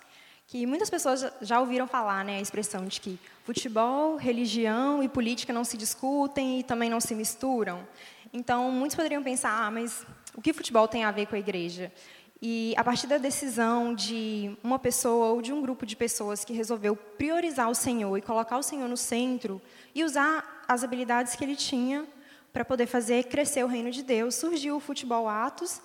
que 0.47 0.65
muitas 0.65 0.89
pessoas 0.89 1.27
já 1.43 1.59
ouviram 1.59 1.87
falar, 1.87 2.25
né, 2.25 2.39
a 2.39 2.41
expressão 2.41 2.85
de 2.85 3.01
que 3.01 3.19
futebol, 3.45 4.17
religião 4.17 5.03
e 5.03 5.09
política 5.09 5.53
não 5.53 5.65
se 5.65 5.77
discutem 5.77 6.61
e 6.61 6.63
também 6.63 6.89
não 6.89 7.01
se 7.01 7.15
misturam. 7.15 7.87
Então, 8.33 8.71
muitos 8.71 8.95
poderiam 8.95 9.23
pensar, 9.23 9.67
ah, 9.67 9.71
mas 9.71 10.07
o 10.35 10.41
que 10.41 10.53
futebol 10.53 10.87
tem 10.87 11.05
a 11.05 11.11
ver 11.11 11.27
com 11.27 11.35
a 11.35 11.39
igreja? 11.39 11.93
E 12.41 12.75
a 12.77 12.85
partir 12.85 13.07
da 13.07 13.19
decisão 13.19 13.95
de 13.95 14.57
uma 14.63 14.79
pessoa 14.79 15.29
ou 15.29 15.41
de 15.41 15.53
um 15.53 15.63
grupo 15.63 15.87
de 15.87 15.97
pessoas 15.97 16.45
que 16.45 16.53
resolveu 16.53 16.95
priorizar 16.95 17.69
o 17.69 17.75
Senhor 17.75 18.17
e 18.17 18.23
colocar 18.23 18.59
o 18.59 18.63
Senhor 18.63 18.89
no 18.89 18.97
centro 18.97 19.61
e 19.95 20.05
usar 20.05 20.65
as 20.69 20.85
habilidades 20.85 21.35
que 21.35 21.43
ele 21.43 21.57
tinha 21.57 22.07
para 22.53 22.65
poder 22.65 22.87
fazer 22.87 23.25
crescer 23.25 23.65
o 23.65 23.69
reino 23.69 23.91
de 23.91 24.03
Deus, 24.03 24.35
surgiu 24.35 24.77
o 24.77 24.81
Futebol 24.81 25.29
Atos 25.29 25.81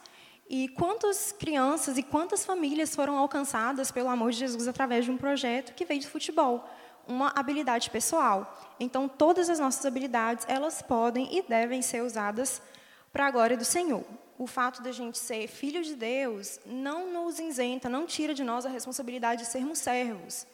e 0.54 0.68
quantas 0.68 1.32
crianças 1.32 1.98
e 1.98 2.04
quantas 2.04 2.44
famílias 2.44 2.94
foram 2.94 3.18
alcançadas 3.18 3.90
pelo 3.90 4.10
amor 4.10 4.32
de 4.32 4.40
Jesus 4.40 4.68
através 4.68 5.06
de 5.06 5.10
um 5.10 5.16
projeto 5.16 5.74
que 5.74 5.86
veio 5.86 6.02
de 6.02 6.10
futebol, 6.10 6.70
uma 7.08 7.32
habilidade 7.34 7.90
pessoal. 7.90 8.62
Então, 8.78 9.08
todas 9.08 9.50
as 9.50 9.60
nossas 9.60 9.86
habilidades, 9.86 10.46
elas 10.50 10.82
podem 10.82 11.38
e 11.38 11.42
devem 11.42 11.82
ser 11.82 12.04
usadas 12.04 12.62
para 13.14 13.28
a 13.28 13.32
glória 13.32 13.56
do 13.56 13.64
Senhor. 13.64 14.04
O 14.38 14.46
fato 14.46 14.82
da 14.82 14.92
gente 14.92 15.18
ser 15.18 15.48
filho 15.48 15.82
de 15.84 15.96
Deus 15.96 16.60
não 16.66 17.14
nos 17.14 17.40
isenta, 17.40 17.88
não 17.88 18.06
tira 18.06 18.34
de 18.34 18.44
nós 18.44 18.66
a 18.66 18.70
responsabilidade 18.70 19.44
de 19.44 19.48
sermos 19.48 19.80
servos. 19.80 20.46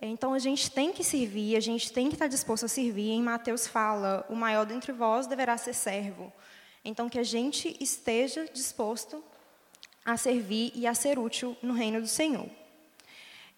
Então, 0.00 0.34
a 0.34 0.38
gente 0.40 0.68
tem 0.68 0.92
que 0.92 1.04
servir, 1.04 1.54
a 1.54 1.60
gente 1.60 1.92
tem 1.92 2.08
que 2.08 2.16
estar 2.16 2.26
disposto 2.26 2.64
a 2.64 2.68
servir. 2.68 3.12
Em 3.12 3.22
Mateus 3.22 3.68
fala, 3.68 4.26
o 4.28 4.34
maior 4.34 4.66
dentre 4.66 4.90
vós 4.90 5.28
deverá 5.28 5.56
ser 5.56 5.74
servo. 5.74 6.32
Então, 6.84 7.08
que 7.08 7.18
a 7.18 7.22
gente 7.22 7.76
esteja 7.80 8.46
disposto 8.52 9.22
a 10.04 10.16
servir 10.16 10.72
e 10.74 10.86
a 10.86 10.94
ser 10.94 11.18
útil 11.18 11.56
no 11.62 11.74
reino 11.74 12.00
do 12.00 12.08
Senhor. 12.08 12.48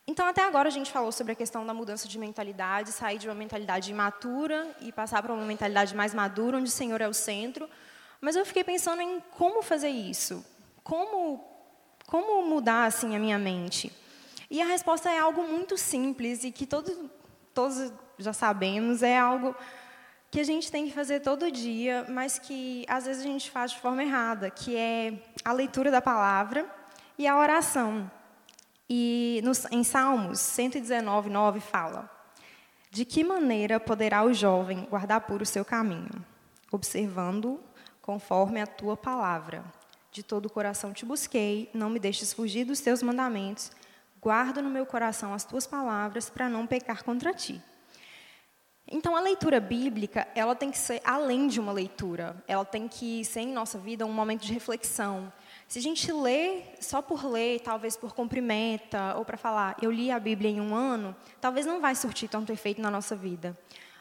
Então, 0.07 0.27
até 0.27 0.43
agora 0.43 0.69
a 0.69 0.73
gente 0.73 0.93
falou 0.93 1.11
sobre 1.11 1.33
a 1.33 1.35
questão 1.35 1.65
da 1.65 1.73
mudança 1.73 2.07
de 2.07 2.19
mentalidade, 2.19 2.93
sair 2.93 3.17
de 3.17 3.27
uma 3.27 3.35
mentalidade 3.35 3.91
imatura 3.91 4.77
e 4.81 4.93
passar 4.93 5.23
para 5.23 5.33
uma 5.33 5.47
mentalidade 5.47 5.95
mais 5.95 6.13
madura, 6.13 6.59
onde 6.59 6.69
o 6.69 6.73
Senhor 6.73 7.01
é 7.01 7.09
o 7.09 7.15
centro. 7.15 7.69
Mas 8.21 8.37
eu 8.37 8.45
fiquei 8.45 8.63
pensando 8.63 9.01
em 9.01 9.21
como 9.31 9.63
fazer 9.63 9.89
isso, 9.89 10.45
como, 10.83 11.43
como 12.07 12.43
mudar 12.43 12.85
assim 12.85 13.17
a 13.17 13.19
minha 13.19 13.39
mente. 13.39 13.91
E 14.51 14.61
a 14.61 14.67
resposta 14.67 15.11
é 15.11 15.19
algo 15.19 15.43
muito 15.43 15.79
simples 15.79 16.45
e 16.45 16.53
que 16.53 16.67
todos, 16.67 16.95
todos 17.55 17.91
já 18.19 18.35
sabemos, 18.35 19.03
é 19.03 19.19
algo 19.19 19.57
que 20.35 20.41
a 20.41 20.45
gente 20.45 20.69
tem 20.69 20.89
que 20.89 20.93
fazer 20.93 21.21
todo 21.21 21.49
dia, 21.49 22.05
mas 22.09 22.41
que 22.41 22.85
às 22.89 23.07
vezes 23.07 23.23
a 23.23 23.25
gente 23.29 23.49
faz 23.49 23.71
de 23.71 23.79
forma 23.79 24.03
errada, 24.03 24.51
que 24.51 24.75
é 24.77 25.23
a 25.45 25.53
leitura 25.53 25.93
da 25.93 26.03
palavra 26.03 26.69
e 27.17 27.25
a 27.29 27.39
oração. 27.39 28.11
E 28.91 29.41
nos, 29.45 29.65
em 29.71 29.85
Salmos 29.85 30.41
119, 30.41 31.31
9 31.31 31.61
fala: 31.61 32.11
De 32.91 33.05
que 33.05 33.23
maneira 33.23 33.79
poderá 33.79 34.25
o 34.25 34.35
jovem 34.35 34.89
guardar 34.91 35.21
puro 35.21 35.45
o 35.45 35.47
seu 35.47 35.65
caminho? 35.65 36.11
Observando 36.73 37.61
conforme 38.03 38.61
a 38.61 38.67
tua 38.67 38.97
palavra. 38.97 39.65
De 40.11 40.25
todo 40.25 40.47
o 40.47 40.51
coração 40.51 40.93
te 40.93 41.07
busquei, 41.07 41.71
não 41.73 41.89
me 41.89 42.01
deixes 42.01 42.33
fugir 42.33 42.65
dos 42.65 42.81
teus 42.81 43.05
mandamentos. 43.05 43.71
Guardo 44.21 44.61
no 44.61 44.69
meu 44.69 44.85
coração 44.85 45.33
as 45.33 45.45
tuas 45.45 45.65
palavras 45.65 46.29
para 46.29 46.49
não 46.49 46.67
pecar 46.67 47.05
contra 47.05 47.33
ti. 47.33 47.63
Então, 48.91 49.17
a 49.17 49.21
leitura 49.21 49.61
bíblica, 49.61 50.29
ela 50.35 50.55
tem 50.55 50.71
que 50.71 50.77
ser 50.77 51.01
além 51.05 51.49
de 51.49 51.59
uma 51.59 51.73
leitura. 51.73 52.37
Ela 52.47 52.65
tem 52.65 52.87
que 52.87 53.25
ser 53.25 53.41
em 53.41 53.53
nossa 53.53 53.79
vida 53.79 54.05
um 54.05 54.13
momento 54.13 54.43
de 54.43 54.53
reflexão. 54.53 55.33
Se 55.67 55.79
a 55.79 55.83
gente 55.83 56.13
lê 56.13 56.63
só 56.81 57.01
por 57.01 57.25
ler, 57.25 57.61
talvez 57.61 57.97
por 57.97 58.15
cumprimenta, 58.15 59.15
ou 59.17 59.25
para 59.25 59.39
falar, 59.39 59.77
eu 59.81 59.91
li 59.91 60.11
a 60.11 60.21
Bíblia 60.21 60.51
em 60.51 60.61
um 60.61 60.75
ano, 60.75 61.17
talvez 61.41 61.65
não 61.65 61.81
vai 61.81 61.95
surtir 61.95 62.29
tanto 62.29 62.53
efeito 62.53 62.83
na 62.83 62.91
nossa 62.91 63.17
vida. 63.17 63.59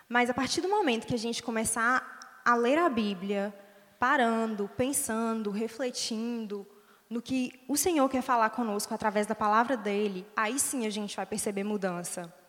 Mas 0.09 0.29
a 0.29 0.33
partir 0.33 0.59
do 0.59 0.67
momento 0.67 1.07
que 1.07 1.15
a 1.15 1.19
gente 1.19 1.41
começar 1.41 2.41
a 2.43 2.55
ler 2.55 2.77
a 2.77 2.89
Bíblia, 2.89 3.53
parando, 3.97 4.69
pensando, 4.75 5.49
refletindo 5.49 6.67
no 7.09 7.21
que 7.21 7.63
o 7.69 7.77
Senhor 7.77 8.09
quer 8.09 8.21
falar 8.21 8.49
conosco 8.49 8.93
através 8.93 9.25
da 9.25 9.33
palavra 9.33 9.77
dele, 9.77 10.27
aí 10.35 10.59
sim 10.59 10.85
a 10.85 10.89
gente 10.89 11.15
vai 11.15 11.25
perceber 11.25 11.63
mudança. 11.63 12.42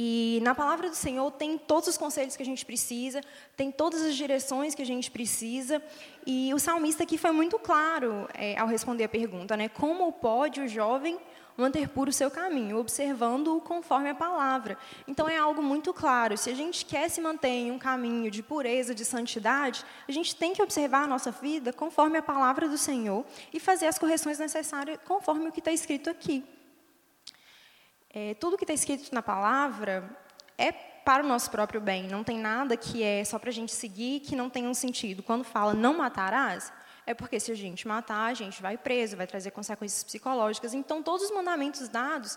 E 0.00 0.38
na 0.44 0.54
palavra 0.54 0.88
do 0.88 0.94
Senhor 0.94 1.28
tem 1.32 1.58
todos 1.58 1.88
os 1.88 1.98
conselhos 1.98 2.36
que 2.36 2.42
a 2.44 2.46
gente 2.46 2.64
precisa, 2.64 3.20
tem 3.56 3.72
todas 3.72 4.00
as 4.00 4.14
direções 4.14 4.72
que 4.72 4.80
a 4.80 4.86
gente 4.86 5.10
precisa. 5.10 5.82
E 6.24 6.54
o 6.54 6.58
salmista 6.60 7.02
aqui 7.02 7.18
foi 7.18 7.32
muito 7.32 7.58
claro 7.58 8.28
é, 8.32 8.56
ao 8.56 8.68
responder 8.68 9.02
a 9.02 9.08
pergunta, 9.08 9.56
né? 9.56 9.68
Como 9.68 10.12
pode 10.12 10.60
o 10.60 10.68
jovem 10.68 11.18
manter 11.56 11.88
puro 11.88 12.10
o 12.10 12.12
seu 12.12 12.30
caminho, 12.30 12.78
observando-o 12.78 13.60
conforme 13.60 14.08
a 14.10 14.14
palavra? 14.14 14.78
Então 15.08 15.28
é 15.28 15.36
algo 15.36 15.60
muito 15.60 15.92
claro. 15.92 16.38
Se 16.38 16.48
a 16.48 16.54
gente 16.54 16.84
quer 16.84 17.08
se 17.08 17.20
manter 17.20 17.48
em 17.48 17.72
um 17.72 17.78
caminho 17.78 18.30
de 18.30 18.40
pureza, 18.40 18.94
de 18.94 19.04
santidade, 19.04 19.84
a 20.08 20.12
gente 20.12 20.36
tem 20.36 20.52
que 20.52 20.62
observar 20.62 21.02
a 21.02 21.06
nossa 21.08 21.32
vida 21.32 21.72
conforme 21.72 22.18
a 22.18 22.22
palavra 22.22 22.68
do 22.68 22.78
Senhor 22.78 23.24
e 23.52 23.58
fazer 23.58 23.88
as 23.88 23.98
correções 23.98 24.38
necessárias 24.38 25.00
conforme 25.04 25.48
o 25.48 25.50
que 25.50 25.58
está 25.58 25.72
escrito 25.72 26.08
aqui. 26.08 26.44
É, 28.20 28.34
tudo 28.34 28.56
que 28.56 28.64
está 28.64 28.74
escrito 28.74 29.14
na 29.14 29.22
palavra 29.22 30.10
é 30.56 30.72
para 30.72 31.22
o 31.22 31.26
nosso 31.26 31.48
próprio 31.52 31.80
bem. 31.80 32.08
Não 32.08 32.24
tem 32.24 32.36
nada 32.36 32.76
que 32.76 33.00
é 33.00 33.24
só 33.24 33.38
para 33.38 33.50
a 33.50 33.52
gente 33.52 33.70
seguir 33.70 34.18
que 34.20 34.34
não 34.34 34.50
tenha 34.50 34.68
um 34.68 34.74
sentido. 34.74 35.22
Quando 35.22 35.44
fala 35.44 35.72
não 35.72 35.98
matarás, 35.98 36.72
é 37.06 37.14
porque 37.14 37.38
se 37.38 37.52
a 37.52 37.54
gente 37.54 37.86
matar, 37.86 38.24
a 38.24 38.34
gente 38.34 38.60
vai 38.60 38.76
preso, 38.76 39.16
vai 39.16 39.26
trazer 39.28 39.52
consequências 39.52 40.02
psicológicas. 40.02 40.74
Então, 40.74 41.00
todos 41.00 41.26
os 41.26 41.32
mandamentos 41.32 41.88
dados 41.88 42.36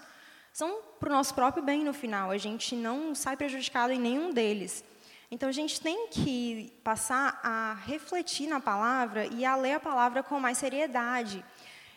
são 0.54 0.82
para 1.00 1.10
o 1.10 1.12
nosso 1.14 1.34
próprio 1.34 1.64
bem 1.64 1.84
no 1.84 1.94
final. 1.94 2.30
A 2.30 2.38
gente 2.38 2.76
não 2.76 3.16
sai 3.16 3.36
prejudicado 3.36 3.92
em 3.92 4.00
nenhum 4.00 4.32
deles. 4.32 4.84
Então, 5.32 5.50
a 5.50 5.52
gente 5.52 5.82
tem 5.82 6.10
que 6.10 6.72
passar 6.84 7.40
a 7.44 7.74
refletir 7.88 8.48
na 8.48 8.60
palavra 8.60 9.26
e 9.26 9.44
a 9.44 9.56
ler 9.56 9.74
a 9.74 9.80
palavra 9.80 10.22
com 10.22 10.40
mais 10.40 10.60
seriedade 10.60 11.44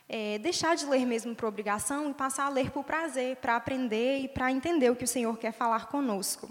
é, 0.09 0.39
deixar 0.39 0.77
de 0.77 0.87
ler 0.87 1.07
mesmo 1.07 1.35
por 1.35 1.47
obrigação 1.47 2.11
e 2.11 2.15
passar 2.15 2.47
a 2.47 2.49
ler 2.49 2.71
por 2.71 2.85
prazer, 2.85 3.37
para 3.37 3.57
aprender 3.57 4.21
e 4.21 4.29
para 4.29 4.51
entender 4.51 4.91
o 4.91 4.97
que 4.97 5.05
o 5.05 5.09
Senhor 5.09 5.37
quer 5.39 5.53
falar 5.53 5.87
conosco. 5.87 6.51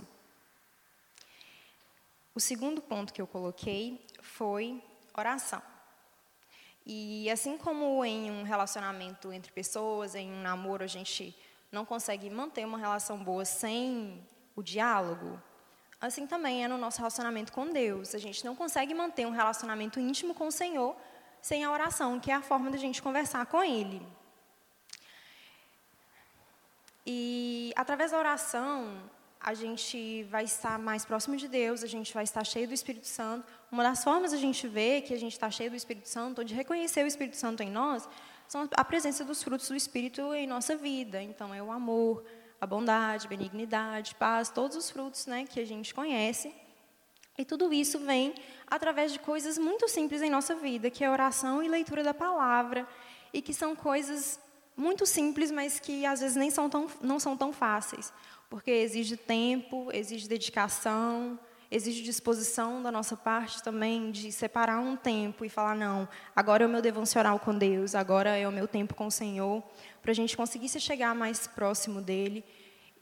O 2.35 2.39
segundo 2.39 2.81
ponto 2.81 3.13
que 3.13 3.21
eu 3.21 3.27
coloquei 3.27 4.03
foi 4.21 4.81
oração. 5.15 5.61
E 6.85 7.29
assim 7.29 7.57
como 7.57 8.03
em 8.03 8.31
um 8.31 8.43
relacionamento 8.43 9.31
entre 9.31 9.51
pessoas, 9.51 10.15
em 10.15 10.31
um 10.31 10.41
namoro, 10.41 10.83
a 10.83 10.87
gente 10.87 11.37
não 11.71 11.85
consegue 11.85 12.29
manter 12.29 12.65
uma 12.65 12.77
relação 12.77 13.23
boa 13.23 13.45
sem 13.45 14.21
o 14.55 14.61
diálogo, 14.61 15.41
assim 16.01 16.27
também 16.27 16.63
é 16.63 16.67
no 16.67 16.77
nosso 16.77 16.97
relacionamento 16.97 17.53
com 17.53 17.69
Deus. 17.69 18.13
A 18.13 18.17
gente 18.17 18.43
não 18.43 18.55
consegue 18.55 18.93
manter 18.93 19.25
um 19.25 19.31
relacionamento 19.31 19.99
íntimo 19.99 20.33
com 20.33 20.47
o 20.47 20.51
Senhor 20.51 20.95
sem 21.43 21.61
a 21.65 21.69
oração, 21.69 22.21
que 22.21 22.31
é 22.31 22.33
a 22.35 22.41
forma 22.41 22.71
da 22.71 22.77
gente 22.77 23.01
conversar 23.01 23.45
com 23.47 23.61
Ele. 23.61 24.01
E 27.05 27.73
através 27.75 28.11
da 28.11 28.17
oração, 28.17 28.97
a 29.41 29.53
gente 29.53 30.23
vai 30.31 30.45
estar 30.45 30.79
mais 30.79 31.03
próximo 31.03 31.35
de 31.35 31.49
Deus, 31.49 31.83
a 31.83 31.87
gente 31.95 32.13
vai 32.13 32.23
estar 32.23 32.45
cheio 32.45 32.65
do 32.65 32.73
Espírito 32.73 33.07
Santo. 33.07 33.45
Uma 33.69 33.83
das 33.83 34.05
formas 34.05 34.31
a 34.31 34.37
gente 34.37 34.65
ver 34.69 35.01
que 35.01 35.13
a 35.13 35.19
gente 35.19 35.33
está 35.33 35.51
cheio 35.51 35.69
do 35.69 35.75
Espírito 35.75 36.07
Santo, 36.07 36.39
ou 36.39 36.45
de 36.45 36.53
reconhecer 36.53 37.03
o 37.03 37.07
Espírito 37.07 37.35
Santo 37.35 37.61
em 37.61 37.69
nós, 37.69 38.07
são 38.47 38.69
a 38.77 38.85
presença 38.85 39.25
dos 39.25 39.43
frutos 39.43 39.67
do 39.67 39.75
Espírito 39.75 40.33
em 40.33 40.47
nossa 40.47 40.77
vida. 40.77 41.21
Então, 41.21 41.53
é 41.53 41.61
o 41.61 41.73
amor, 41.73 42.23
a 42.61 42.65
bondade, 42.65 43.27
benignidade, 43.27 44.15
paz, 44.15 44.49
todos 44.49 44.77
os 44.77 44.89
frutos 44.89 45.27
né, 45.27 45.45
que 45.45 45.59
a 45.59 45.65
gente 45.65 45.93
conhece. 45.93 46.55
E 47.37 47.43
tudo 47.43 47.73
isso 47.73 47.99
vem 47.99 48.35
através 48.67 49.11
de 49.11 49.19
coisas 49.19 49.57
muito 49.57 49.87
simples 49.87 50.21
em 50.21 50.29
nossa 50.29 50.55
vida, 50.55 50.89
que 50.89 51.03
é 51.03 51.09
oração 51.09 51.63
e 51.63 51.67
leitura 51.67 52.03
da 52.03 52.13
palavra, 52.13 52.87
e 53.33 53.41
que 53.41 53.53
são 53.53 53.75
coisas 53.75 54.39
muito 54.77 55.05
simples, 55.05 55.51
mas 55.51 55.79
que 55.79 56.05
às 56.05 56.19
vezes 56.19 56.35
nem 56.35 56.51
são 56.51 56.69
tão, 56.69 56.87
não 57.01 57.19
são 57.19 57.35
tão 57.35 57.51
fáceis, 57.51 58.13
porque 58.49 58.69
exige 58.69 59.17
tempo, 59.17 59.89
exige 59.91 60.27
dedicação, 60.27 61.39
exige 61.71 62.03
disposição 62.03 62.83
da 62.83 62.91
nossa 62.91 63.17
parte 63.17 63.63
também 63.63 64.11
de 64.11 64.31
separar 64.31 64.79
um 64.79 64.95
tempo 64.95 65.43
e 65.43 65.49
falar 65.49 65.75
não, 65.75 66.07
agora 66.35 66.63
é 66.63 66.67
o 66.67 66.69
meu 66.69 66.81
devocional 66.81 67.39
com 67.39 67.57
Deus, 67.57 67.95
agora 67.95 68.37
é 68.37 68.47
o 68.47 68.51
meu 68.51 68.67
tempo 68.67 68.93
com 68.93 69.07
o 69.07 69.11
Senhor, 69.11 69.63
para 70.01 70.11
a 70.11 70.15
gente 70.15 70.37
conseguir 70.37 70.69
se 70.69 70.79
chegar 70.79 71.15
mais 71.15 71.47
próximo 71.47 71.99
dele 71.99 72.43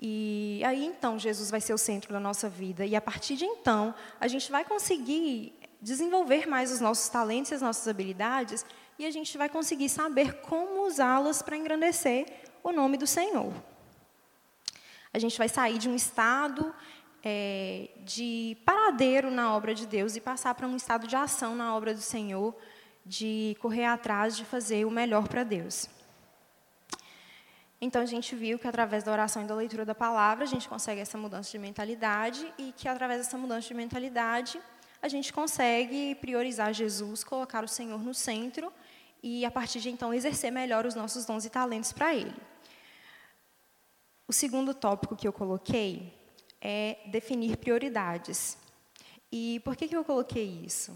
e 0.02 0.64
aí 0.66 0.84
então 0.84 1.20
Jesus 1.20 1.52
vai 1.52 1.62
ser 1.62 1.74
o 1.74 1.78
centro 1.78 2.12
da 2.12 2.20
nossa 2.20 2.50
vida. 2.50 2.86
E 2.86 2.96
a 2.96 3.02
partir 3.02 3.36
de 3.36 3.46
então, 3.46 3.94
a 4.20 4.28
gente 4.28 4.52
vai 4.52 4.66
conseguir 4.66 5.54
desenvolver 5.80 6.48
mais 6.48 6.72
os 6.72 6.82
nossos 6.82 7.08
talentos 7.10 7.52
e 7.52 7.56
as 7.56 7.62
nossas 7.62 7.88
habilidades 7.88 8.66
e 8.98 9.06
a 9.06 9.12
gente 9.12 9.38
vai 9.38 9.48
conseguir 9.48 9.90
saber 9.90 10.42
como 10.42 10.86
usá-las 10.86 11.42
para 11.42 11.56
engrandecer 11.56 12.26
o 12.64 12.72
nome 12.72 12.98
do 12.98 13.06
Senhor. 13.06 13.54
A 15.14 15.20
gente 15.20 15.38
vai 15.38 15.50
sair 15.50 15.78
de 15.78 15.90
um 15.90 15.96
estado 15.96 16.74
é, 17.24 17.90
de 18.04 18.58
paradeiro 18.66 19.30
na 19.30 19.56
obra 19.56 19.76
de 19.76 19.86
Deus 19.86 20.16
e 20.16 20.22
passar 20.22 20.56
para 20.56 20.68
um 20.68 20.76
estado 20.76 21.08
de 21.08 21.16
ação 21.16 21.56
na 21.56 21.76
obra 21.76 21.94
do 21.94 22.02
Senhor, 22.02 22.56
de 23.06 23.56
correr 23.60 23.86
atrás 23.86 24.36
de 24.38 24.46
fazer 24.46 24.86
o 24.86 24.92
melhor 24.92 25.28
para 25.28 25.44
Deus. 25.44 25.90
Então, 27.84 28.00
a 28.00 28.06
gente 28.06 28.36
viu 28.36 28.60
que 28.60 28.68
através 28.68 29.04
da 29.04 29.12
oração 29.12 29.44
e 29.44 29.48
da 29.48 29.56
leitura 29.56 29.84
da 29.84 29.96
palavra, 29.96 30.44
a 30.44 30.48
gente 30.48 30.70
consegue 30.70 31.02
essa 31.02 31.18
mudança 31.18 31.50
de 31.50 31.58
mentalidade 31.58 32.54
e 32.56 32.72
que 32.72 32.88
através 32.88 33.22
dessa 33.22 33.40
mudança 33.40 33.68
de 33.68 33.74
mentalidade, 33.74 34.62
a 35.02 35.08
gente 35.08 35.34
consegue 35.34 36.14
priorizar 36.16 36.72
Jesus, 36.74 37.24
colocar 37.24 37.64
o 37.64 37.68
Senhor 37.68 38.00
no 38.00 38.14
centro 38.14 38.72
e, 39.24 39.44
a 39.44 39.50
partir 39.50 39.80
de 39.80 39.90
então, 39.90 40.14
exercer 40.14 40.52
melhor 40.52 40.86
os 40.86 40.94
nossos 40.94 41.26
dons 41.26 41.44
e 41.44 41.50
talentos 41.50 41.92
para 41.92 42.14
Ele. 42.14 42.40
O 44.28 44.34
segundo 44.34 44.76
tópico 44.76 45.16
que 45.16 45.28
eu 45.28 45.34
coloquei 45.34 46.14
é 46.62 47.00
definir 47.08 47.58
prioridades. 47.58 48.60
E 49.32 49.60
por 49.62 49.76
que, 49.76 49.88
que 49.88 49.98
eu 49.98 50.06
coloquei 50.06 50.62
isso? 50.64 50.96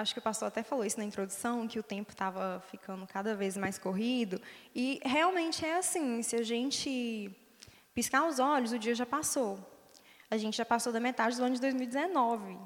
Acho 0.00 0.14
que 0.14 0.18
o 0.18 0.22
pastor 0.22 0.48
até 0.48 0.62
falou 0.62 0.82
isso 0.82 0.96
na 0.96 1.04
introdução, 1.04 1.68
que 1.68 1.78
o 1.78 1.82
tempo 1.82 2.10
estava 2.10 2.62
ficando 2.70 3.06
cada 3.06 3.34
vez 3.34 3.54
mais 3.54 3.78
corrido. 3.78 4.40
E 4.74 4.98
realmente 5.04 5.62
é 5.64 5.76
assim: 5.76 6.22
se 6.22 6.36
a 6.36 6.42
gente 6.42 7.30
piscar 7.94 8.26
os 8.26 8.38
olhos, 8.38 8.72
o 8.72 8.78
dia 8.78 8.94
já 8.94 9.04
passou. 9.04 9.58
A 10.30 10.38
gente 10.38 10.56
já 10.56 10.64
passou 10.64 10.90
da 10.90 11.00
metade 11.00 11.36
do 11.36 11.44
ano 11.44 11.54
de 11.54 11.60
2019. 11.60 12.58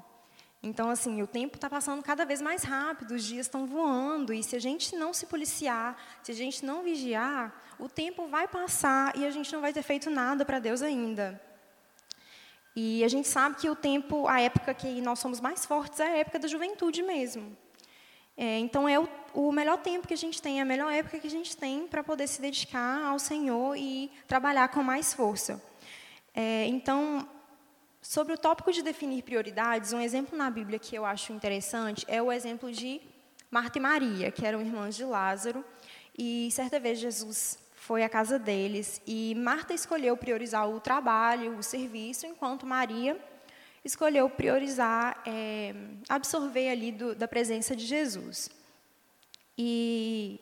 Então, 0.63 0.89
assim, 0.89 1.21
o 1.21 1.27
tempo 1.27 1.57
está 1.57 1.69
passando 1.69 2.01
cada 2.01 2.25
vez 2.25 2.41
mais 2.41 2.63
rápido, 2.63 3.15
os 3.15 3.23
dias 3.25 3.47
estão 3.47 3.67
voando, 3.67 4.33
e 4.33 4.41
se 4.41 4.55
a 4.55 4.59
gente 4.59 4.95
não 4.95 5.13
se 5.13 5.25
policiar, 5.25 5.97
se 6.23 6.31
a 6.31 6.35
gente 6.35 6.65
não 6.65 6.83
vigiar, 6.83 7.53
o 7.77 7.89
tempo 7.89 8.27
vai 8.27 8.47
passar 8.47 9.15
e 9.17 9.25
a 9.25 9.29
gente 9.29 9.51
não 9.51 9.59
vai 9.59 9.73
ter 9.73 9.83
feito 9.83 10.09
nada 10.09 10.45
para 10.45 10.57
Deus 10.57 10.81
ainda. 10.81 11.39
E 12.75 13.03
a 13.03 13.07
gente 13.07 13.27
sabe 13.27 13.55
que 13.55 13.69
o 13.69 13.75
tempo, 13.75 14.27
a 14.27 14.41
época 14.41 14.73
que 14.73 14.99
nós 15.01 15.19
somos 15.19 15.39
mais 15.39 15.65
fortes 15.65 15.99
é 15.99 16.07
a 16.07 16.17
época 16.17 16.39
da 16.39 16.47
juventude 16.47 17.01
mesmo. 17.01 17.55
É, 18.37 18.59
então 18.59 18.87
é 18.87 18.99
o, 18.99 19.07
o, 19.33 19.51
melhor 19.51 19.77
tempo 19.77 20.05
que 20.05 20.13
a 20.13 20.17
gente 20.17 20.41
tem, 20.41 20.59
a 20.59 20.65
melhor 20.65 20.91
época 20.91 21.19
que 21.19 21.27
a 21.27 21.31
gente 21.31 21.55
tem 21.55 21.87
para 21.87 22.03
poder 22.03 22.27
se 22.27 22.41
dedicar 22.41 23.05
ao 23.05 23.17
Senhor 23.17 23.77
e 23.77 24.11
trabalhar 24.27 24.67
com 24.67 24.83
mais 24.83 25.13
força. 25.13 25.63
É, 26.33 26.65
então, 26.65 27.25
sobre 28.01 28.33
o 28.33 28.37
tópico 28.37 28.73
de 28.73 28.81
definir 28.81 29.23
prioridades, 29.23 29.93
um 29.93 30.01
exemplo 30.01 30.37
na 30.37 30.51
Bíblia 30.51 30.77
que 30.77 30.95
eu 30.95 31.05
acho 31.05 31.31
interessante 31.31 32.03
é 32.09 32.21
o 32.21 32.29
exemplo 32.29 32.69
de 32.73 32.99
Marta 33.49 33.77
e 33.77 33.81
Maria, 33.81 34.31
que 34.31 34.45
eram 34.45 34.59
irmãs 34.59 34.97
de 34.97 35.05
Lázaro. 35.05 35.63
E 36.17 36.49
certa 36.51 36.77
vez 36.77 36.99
Jesus 36.99 37.57
foi 37.85 38.03
à 38.03 38.09
casa 38.09 38.39
deles 38.39 38.99
e 39.05 39.35
Marta 39.35 39.71
escolheu 39.71 40.17
priorizar 40.17 40.67
o 40.67 40.79
trabalho, 40.79 41.55
o 41.55 41.61
serviço, 41.61 42.25
enquanto 42.25 42.65
Maria 42.65 43.15
escolheu 43.83 44.27
priorizar, 44.27 45.21
é, 45.23 45.75
absorver 46.09 46.69
ali 46.69 46.91
do, 46.91 47.13
da 47.13 47.27
presença 47.27 47.75
de 47.75 47.85
Jesus. 47.85 48.49
E 49.55 50.39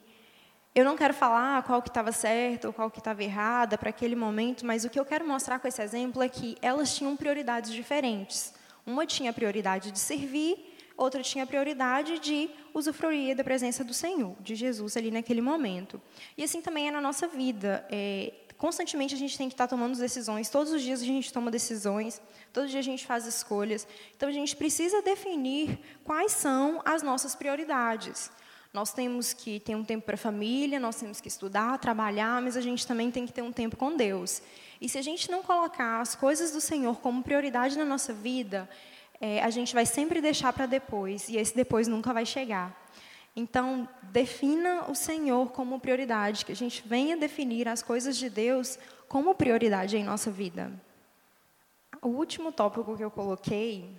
Eu 0.73 0.85
não 0.85 0.95
quero 0.95 1.13
falar 1.13 1.61
qual 1.63 1.81
que 1.81 1.89
estava 1.89 2.11
certo 2.13 2.65
ou 2.65 2.73
qual 2.73 2.89
que 2.89 2.99
estava 2.99 3.21
errada 3.21 3.77
para 3.77 3.89
aquele 3.89 4.15
momento, 4.15 4.65
mas 4.65 4.85
o 4.85 4.89
que 4.89 4.99
eu 4.99 5.05
quero 5.05 5.27
mostrar 5.27 5.59
com 5.59 5.67
esse 5.67 5.81
exemplo 5.81 6.23
é 6.23 6.29
que 6.29 6.57
elas 6.61 6.95
tinham 6.95 7.15
prioridades 7.17 7.71
diferentes. 7.71 8.53
Uma 8.85 9.05
tinha 9.05 9.31
a 9.31 9.33
prioridade 9.33 9.91
de 9.91 9.99
servir, 9.99 10.72
outra 10.97 11.21
tinha 11.21 11.43
a 11.43 11.47
prioridade 11.47 12.19
de 12.19 12.49
usufruir 12.73 13.35
da 13.35 13.43
presença 13.43 13.83
do 13.83 13.93
Senhor, 13.93 14.35
de 14.39 14.55
Jesus 14.55 14.95
ali 14.97 15.11
naquele 15.11 15.41
momento. 15.41 16.01
E 16.37 16.43
assim 16.43 16.61
também 16.61 16.87
é 16.87 16.91
na 16.91 17.01
nossa 17.01 17.27
vida. 17.27 17.85
É, 17.91 18.33
constantemente 18.57 19.13
a 19.13 19.17
gente 19.17 19.37
tem 19.37 19.47
que 19.47 19.53
estar 19.53 19.67
tomando 19.67 19.97
decisões, 19.97 20.49
todos 20.49 20.71
os 20.71 20.81
dias 20.81 21.01
a 21.01 21.05
gente 21.05 21.33
toma 21.33 21.51
decisões, 21.51 22.21
todos 22.51 22.67
os 22.67 22.71
dias 22.71 22.85
a 22.85 22.89
gente 22.89 23.05
faz 23.05 23.25
escolhas. 23.25 23.87
Então 24.15 24.29
a 24.29 24.31
gente 24.31 24.55
precisa 24.55 25.01
definir 25.01 25.79
quais 26.03 26.31
são 26.31 26.81
as 26.85 27.01
nossas 27.03 27.35
prioridades. 27.35 28.31
Nós 28.73 28.91
temos 28.91 29.33
que 29.33 29.59
ter 29.59 29.75
um 29.75 29.83
tempo 29.83 30.03
para 30.03 30.15
a 30.15 30.17
família, 30.17 30.79
nós 30.79 30.95
temos 30.95 31.21
que 31.21 31.27
estudar, 31.27 31.77
trabalhar, 31.77 32.41
mas 32.41 32.57
a 32.57 32.61
gente 32.61 32.87
também 32.87 33.11
tem 33.11 33.23
que 33.23 33.31
ter 33.31 33.43
um 33.43 33.51
tempo 33.51 33.77
com 33.77 33.95
Deus. 33.95 34.41
E 34.81 34.89
se 34.89 34.97
a 34.97 35.01
gente 35.01 35.29
não 35.29 35.43
colocar 35.43 36.01
as 36.01 36.15
coisas 36.15 36.51
do 36.51 36.59
Senhor 36.59 36.99
como 36.99 37.21
prioridade 37.21 37.77
na 37.77 37.85
nossa 37.85 38.11
vida, 38.11 38.67
é, 39.19 39.41
a 39.41 39.49
gente 39.49 39.73
vai 39.73 39.85
sempre 39.85 40.21
deixar 40.21 40.53
para 40.53 40.65
depois, 40.65 41.29
e 41.29 41.37
esse 41.37 41.55
depois 41.55 41.87
nunca 41.87 42.13
vai 42.13 42.25
chegar. 42.25 42.83
Então, 43.35 43.87
defina 44.03 44.89
o 44.89 44.95
Senhor 44.95 45.51
como 45.51 45.79
prioridade, 45.79 46.45
que 46.45 46.51
a 46.51 46.55
gente 46.55 46.83
venha 46.85 47.17
definir 47.17 47.67
as 47.67 47.81
coisas 47.81 48.15
de 48.17 48.29
Deus 48.29 48.77
como 49.07 49.33
prioridade 49.33 49.97
em 49.97 50.03
nossa 50.03 50.29
vida. 50.29 50.71
O 52.01 52.09
último 52.09 52.51
tópico 52.51 52.95
que 52.95 53.03
eu 53.03 53.09
coloquei 53.09 53.89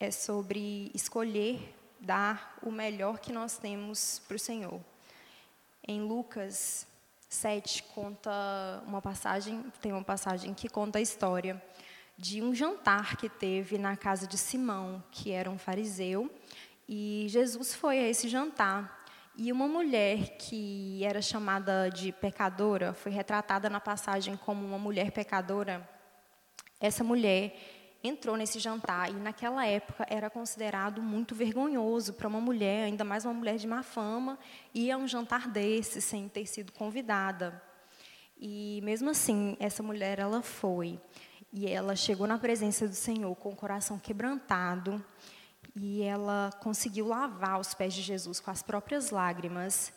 é 0.00 0.10
sobre 0.10 0.90
escolher 0.94 1.74
dar 2.00 2.58
o 2.62 2.70
melhor 2.70 3.18
que 3.18 3.32
nós 3.32 3.58
temos 3.58 4.20
para 4.26 4.36
o 4.36 4.38
Senhor. 4.38 4.80
Em 5.86 6.00
Lucas 6.02 6.86
7 7.28 7.82
conta 7.94 8.30
uma 8.86 9.00
passagem, 9.00 9.64
tem 9.80 9.92
uma 9.92 10.02
passagem 10.02 10.52
que 10.54 10.68
conta 10.68 10.98
a 10.98 11.02
história 11.02 11.62
de 12.18 12.42
um 12.42 12.54
jantar 12.54 13.16
que 13.16 13.28
teve 13.28 13.76
na 13.76 13.96
casa 13.96 14.26
de 14.26 14.38
Simão, 14.38 15.02
que 15.10 15.32
era 15.32 15.50
um 15.50 15.58
fariseu, 15.58 16.30
e 16.88 17.26
Jesus 17.28 17.74
foi 17.74 17.98
a 17.98 18.08
esse 18.08 18.28
jantar. 18.28 19.04
E 19.36 19.52
uma 19.52 19.68
mulher 19.68 20.38
que 20.38 21.04
era 21.04 21.20
chamada 21.20 21.90
de 21.90 22.10
pecadora, 22.10 22.94
foi 22.94 23.12
retratada 23.12 23.68
na 23.68 23.78
passagem 23.78 24.34
como 24.34 24.64
uma 24.64 24.78
mulher 24.78 25.10
pecadora. 25.10 25.86
Essa 26.80 27.04
mulher 27.04 27.54
entrou 28.02 28.34
nesse 28.34 28.58
jantar 28.58 29.10
e 29.10 29.14
naquela 29.14 29.66
época 29.66 30.06
era 30.08 30.30
considerado 30.30 31.02
muito 31.02 31.34
vergonhoso 31.34 32.14
para 32.14 32.28
uma 32.28 32.40
mulher, 32.40 32.84
ainda 32.84 33.04
mais 33.04 33.26
uma 33.26 33.34
mulher 33.34 33.56
de 33.56 33.66
má 33.66 33.82
fama, 33.82 34.38
ir 34.74 34.90
a 34.90 34.96
um 34.96 35.06
jantar 35.06 35.48
desse 35.48 36.00
sem 36.00 36.28
ter 36.28 36.46
sido 36.46 36.72
convidada. 36.72 37.60
E 38.38 38.80
mesmo 38.82 39.10
assim, 39.10 39.56
essa 39.60 39.82
mulher 39.82 40.18
ela 40.18 40.40
foi 40.40 40.98
e 41.56 41.66
ela 41.66 41.96
chegou 41.96 42.26
na 42.26 42.36
presença 42.36 42.86
do 42.86 42.94
Senhor 42.94 43.34
com 43.34 43.48
o 43.48 43.56
coração 43.56 43.98
quebrantado 43.98 45.02
e 45.74 46.02
ela 46.02 46.50
conseguiu 46.62 47.06
lavar 47.06 47.58
os 47.58 47.72
pés 47.72 47.94
de 47.94 48.02
Jesus 48.02 48.38
com 48.38 48.50
as 48.50 48.62
próprias 48.62 49.08
lágrimas. 49.08 49.90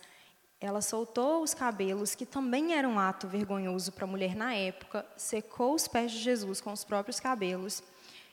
Ela 0.61 0.81
soltou 0.81 1.43
os 1.43 1.53
cabelos, 1.53 2.15
que 2.15 2.25
também 2.25 2.75
era 2.75 2.87
um 2.87 2.97
ato 2.97 3.27
vergonhoso 3.27 3.91
para 3.91 4.05
a 4.05 4.07
mulher 4.07 4.37
na 4.37 4.53
época, 4.53 5.05
secou 5.17 5.73
os 5.75 5.85
pés 5.85 6.13
de 6.13 6.19
Jesus 6.19 6.61
com 6.61 6.71
os 6.71 6.85
próprios 6.85 7.19
cabelos 7.19 7.83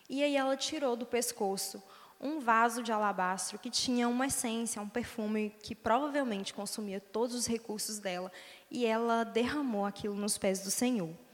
e 0.08 0.22
aí 0.22 0.36
ela 0.36 0.56
tirou 0.56 0.94
do 0.94 1.04
pescoço 1.04 1.82
um 2.20 2.38
vaso 2.38 2.80
de 2.80 2.92
alabastro 2.92 3.58
que 3.58 3.70
tinha 3.70 4.08
uma 4.08 4.28
essência, 4.28 4.80
um 4.80 4.88
perfume 4.88 5.52
que 5.64 5.74
provavelmente 5.74 6.54
consumia 6.54 7.00
todos 7.00 7.34
os 7.34 7.46
recursos 7.46 7.98
dela, 7.98 8.30
e 8.70 8.86
ela 8.86 9.24
derramou 9.24 9.84
aquilo 9.84 10.14
nos 10.14 10.38
pés 10.38 10.62
do 10.62 10.70
Senhor. 10.70 11.25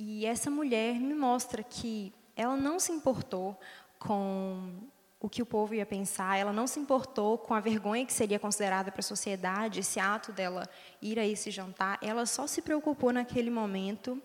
E 0.00 0.24
essa 0.24 0.48
mulher 0.48 0.94
me 0.94 1.12
mostra 1.12 1.60
que 1.60 2.14
ela 2.36 2.56
não 2.56 2.78
se 2.78 2.92
importou 2.92 3.58
com 3.98 4.78
o 5.18 5.28
que 5.28 5.42
o 5.42 5.46
povo 5.46 5.74
ia 5.74 5.84
pensar, 5.84 6.38
ela 6.38 6.52
não 6.52 6.68
se 6.68 6.78
importou 6.78 7.36
com 7.36 7.52
a 7.52 7.58
vergonha 7.58 8.06
que 8.06 8.12
seria 8.12 8.38
considerada 8.38 8.92
para 8.92 9.00
a 9.00 9.02
sociedade, 9.02 9.80
esse 9.80 9.98
ato 9.98 10.30
dela 10.30 10.70
ir 11.02 11.18
a 11.18 11.26
esse 11.26 11.50
jantar, 11.50 11.98
ela 12.00 12.24
só 12.26 12.46
se 12.46 12.62
preocupou 12.62 13.12
naquele 13.12 13.50
momento 13.50 14.22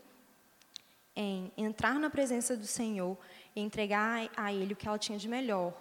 em 1.15 1.51
entrar 1.57 1.95
na 1.95 2.07
presença 2.11 2.55
do 2.55 2.67
Senhor 2.67 3.17
e 3.55 3.59
entregar 3.59 4.29
a 4.37 4.53
Ele 4.53 4.73
o 4.73 4.75
que 4.75 4.87
ela 4.87 4.99
tinha 4.99 5.17
de 5.17 5.27
melhor, 5.27 5.73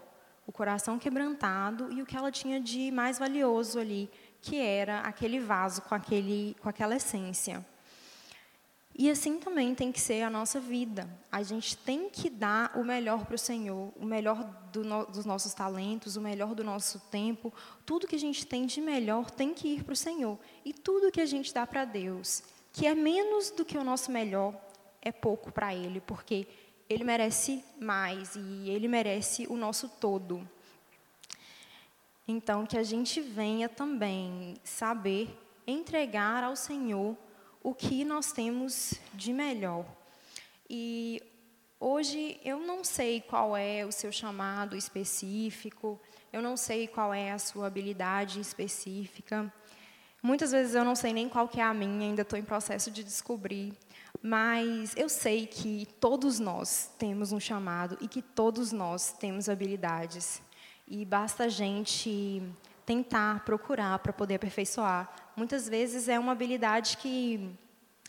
o 0.46 0.52
coração 0.52 0.98
quebrantado 0.98 1.92
e 1.92 2.00
o 2.00 2.07
que 2.07 2.16
ela 2.16 2.33
tinha 2.33 2.59
de 2.59 2.90
mais 2.90 3.18
valioso 3.18 3.78
ali, 3.78 4.11
que 4.40 4.59
era 4.59 5.00
aquele 5.00 5.38
vaso 5.38 5.83
com, 5.83 5.94
aquele, 5.94 6.57
com 6.62 6.70
aquela 6.70 6.96
essência. 6.96 7.62
E 8.94 9.11
assim 9.11 9.38
também 9.38 9.74
tem 9.74 9.90
que 9.90 10.00
ser 10.00 10.22
a 10.22 10.28
nossa 10.28 10.61
vida. 10.61 11.09
A 11.31 11.42
gente 11.42 11.76
tem 11.76 12.11
que 12.11 12.28
dar 12.28 12.76
o 12.76 12.85
melhor 12.85 13.24
para 13.24 13.35
o 13.35 13.38
Senhor, 13.38 13.90
o 13.96 14.05
melhor 14.05 14.44
do 14.70 14.85
no, 14.85 15.07
dos 15.07 15.24
nossos 15.24 15.55
talentos, 15.55 16.16
o 16.16 16.20
melhor 16.20 16.55
do 16.55 16.62
nosso 16.62 17.00
tempo. 17.11 17.52
Tudo 17.87 18.07
que 18.07 18.16
a 18.16 18.18
gente 18.18 18.46
tem 18.46 18.66
de 18.66 18.81
melhor 18.81 19.31
tem 19.31 19.55
que 19.55 19.68
ir 19.68 19.85
para 19.85 19.94
o 19.94 19.96
Senhor. 19.96 20.38
E 20.64 20.74
tudo 20.74 21.11
que 21.11 21.20
a 21.20 21.26
gente 21.26 21.55
dá 21.55 21.66
para 21.66 21.87
Deus, 21.87 22.42
que 22.72 22.87
é 22.87 22.94
menos 22.94 23.50
do 23.50 23.64
que 23.64 23.78
o 23.78 23.85
nosso 23.85 24.11
melhor, 24.12 24.55
é 25.00 25.11
pouco 25.11 25.50
para 25.50 25.74
Ele, 25.74 26.00
porque 26.00 26.46
Ele 26.88 27.02
merece 27.02 27.64
mais 27.81 28.37
e 28.37 28.68
Ele 28.68 28.88
merece 28.88 29.46
o 29.48 29.57
nosso 29.57 29.88
todo. 29.88 30.46
Então, 32.28 32.66
que 32.66 32.76
a 32.76 32.83
gente 32.83 33.20
venha 33.20 33.68
também 33.68 34.55
saber 34.62 35.37
entregar 35.66 36.44
ao 36.44 36.55
Senhor 36.55 37.16
o 37.62 37.75
que 37.75 38.05
nós 38.05 38.33
temos 38.33 38.94
de 39.14 39.33
melhor. 39.33 39.87
E 40.68 41.22
hoje 41.79 42.40
eu 42.44 42.59
não 42.59 42.83
sei 42.83 43.20
qual 43.20 43.57
é 43.57 43.85
o 43.85 43.92
seu 43.92 44.11
chamado 44.11 44.77
específico, 44.77 46.01
eu 46.33 46.42
não 46.42 46.57
sei 46.57 46.88
qual 46.88 47.12
é 47.12 47.31
a 47.31 47.38
sua 47.38 47.66
habilidade 47.66 48.40
específica. 48.40 49.53
Muitas 50.22 50.53
vezes 50.53 50.75
eu 50.75 50.85
não 50.85 50.94
sei 50.94 51.12
nem 51.12 51.29
qual 51.29 51.48
que 51.48 51.61
é 51.61 51.64
a 51.64 51.75
minha, 51.75 52.09
ainda 52.09 52.22
estou 52.22 52.38
em 52.38 52.44
processo 52.44 52.90
de 52.90 53.03
descobrir. 53.03 53.77
Mas 54.22 54.94
eu 54.96 55.09
sei 55.09 55.46
que 55.46 55.87
todos 55.98 56.38
nós 56.38 56.90
temos 56.96 57.33
um 57.33 57.40
chamado 57.40 57.98
e 58.01 58.07
que 58.07 58.22
todos 58.22 58.70
nós 58.70 59.12
temos 59.12 59.48
habilidades. 59.48 60.40
E 60.87 61.05
basta 61.05 61.44
a 61.44 61.48
gente 61.48 62.42
tentar, 62.85 63.45
procurar 63.45 63.99
para 63.99 64.12
poder 64.12 64.37
aperfeiçoar. 64.37 65.12
Muitas 65.37 65.68
vezes 65.68 66.09
é 66.09 66.18
uma 66.18 66.33
habilidade 66.33 66.97
que 66.97 67.55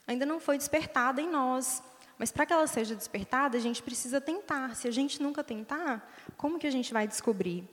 ainda 0.07 0.25
não 0.25 0.39
foi 0.39 0.57
despertada 0.57 1.21
em 1.21 1.29
nós. 1.29 1.81
Mas 2.17 2.31
para 2.31 2.45
que 2.45 2.53
ela 2.53 2.67
seja 2.67 2.95
despertada, 2.95 3.57
a 3.57 3.61
gente 3.61 3.81
precisa 3.81 4.21
tentar. 4.21 4.75
Se 4.75 4.87
a 4.87 4.91
gente 4.91 5.21
nunca 5.21 5.43
tentar, 5.43 6.09
como 6.37 6.59
que 6.59 6.67
a 6.67 6.71
gente 6.71 6.93
vai 6.93 7.07
descobrir? 7.07 7.67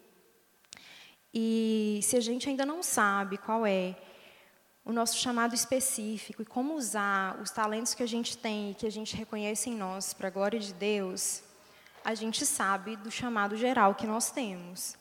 E 1.33 2.01
se 2.03 2.17
a 2.17 2.21
gente 2.21 2.49
ainda 2.49 2.67
não 2.67 2.83
sabe 2.83 3.39
qual 3.39 3.65
é 3.65 3.97
o 4.85 4.93
nosso 4.93 5.17
chamado 5.19 5.55
específico 5.55 6.43
e 6.43 6.45
como 6.45 6.75
usar 6.75 7.41
os 7.41 7.51
talentos 7.51 7.95
que 7.95 8.03
a 8.03 8.09
gente 8.09 8.37
tem 8.37 8.71
e 8.71 8.75
que 8.75 8.87
a 8.87 8.91
gente 8.91 9.15
reconhece 9.15 9.71
em 9.71 9.77
nós 9.77 10.13
para 10.13 10.29
a 10.29 10.31
glória 10.31 10.59
de 10.59 10.73
Deus, 10.75 11.43
a 12.05 12.15
gente 12.15 12.45
sabe 12.47 12.97
do 12.97 13.11
chamado 13.11 13.57
geral 13.57 13.95
que 13.95 14.07
nós 14.07 14.31
temos, 14.31 14.97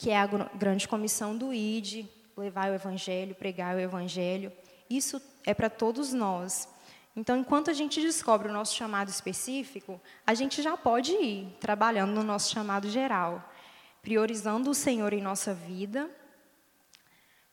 que 0.00 0.08
é 0.08 0.18
a 0.18 0.26
grande 0.26 0.88
comissão 0.88 1.36
do 1.36 1.52
ID, 1.52 2.06
levar 2.34 2.70
o 2.70 2.74
evangelho, 2.74 3.34
pregar 3.34 3.76
o 3.76 3.78
evangelho. 3.78 4.50
Isso 4.88 5.20
é 5.44 5.52
para 5.52 5.68
todos 5.68 6.14
nós. 6.14 6.66
Então, 7.14 7.36
enquanto 7.36 7.70
a 7.70 7.74
gente 7.74 8.00
descobre 8.00 8.48
o 8.48 8.52
nosso 8.52 8.74
chamado 8.74 9.10
específico, 9.10 10.00
a 10.26 10.32
gente 10.32 10.62
já 10.62 10.74
pode 10.74 11.12
ir 11.12 11.54
trabalhando 11.60 12.14
no 12.14 12.22
nosso 12.22 12.50
chamado 12.50 12.88
geral, 12.88 13.52
priorizando 14.00 14.70
o 14.70 14.74
Senhor 14.74 15.12
em 15.12 15.20
nossa 15.20 15.52
vida 15.52 16.08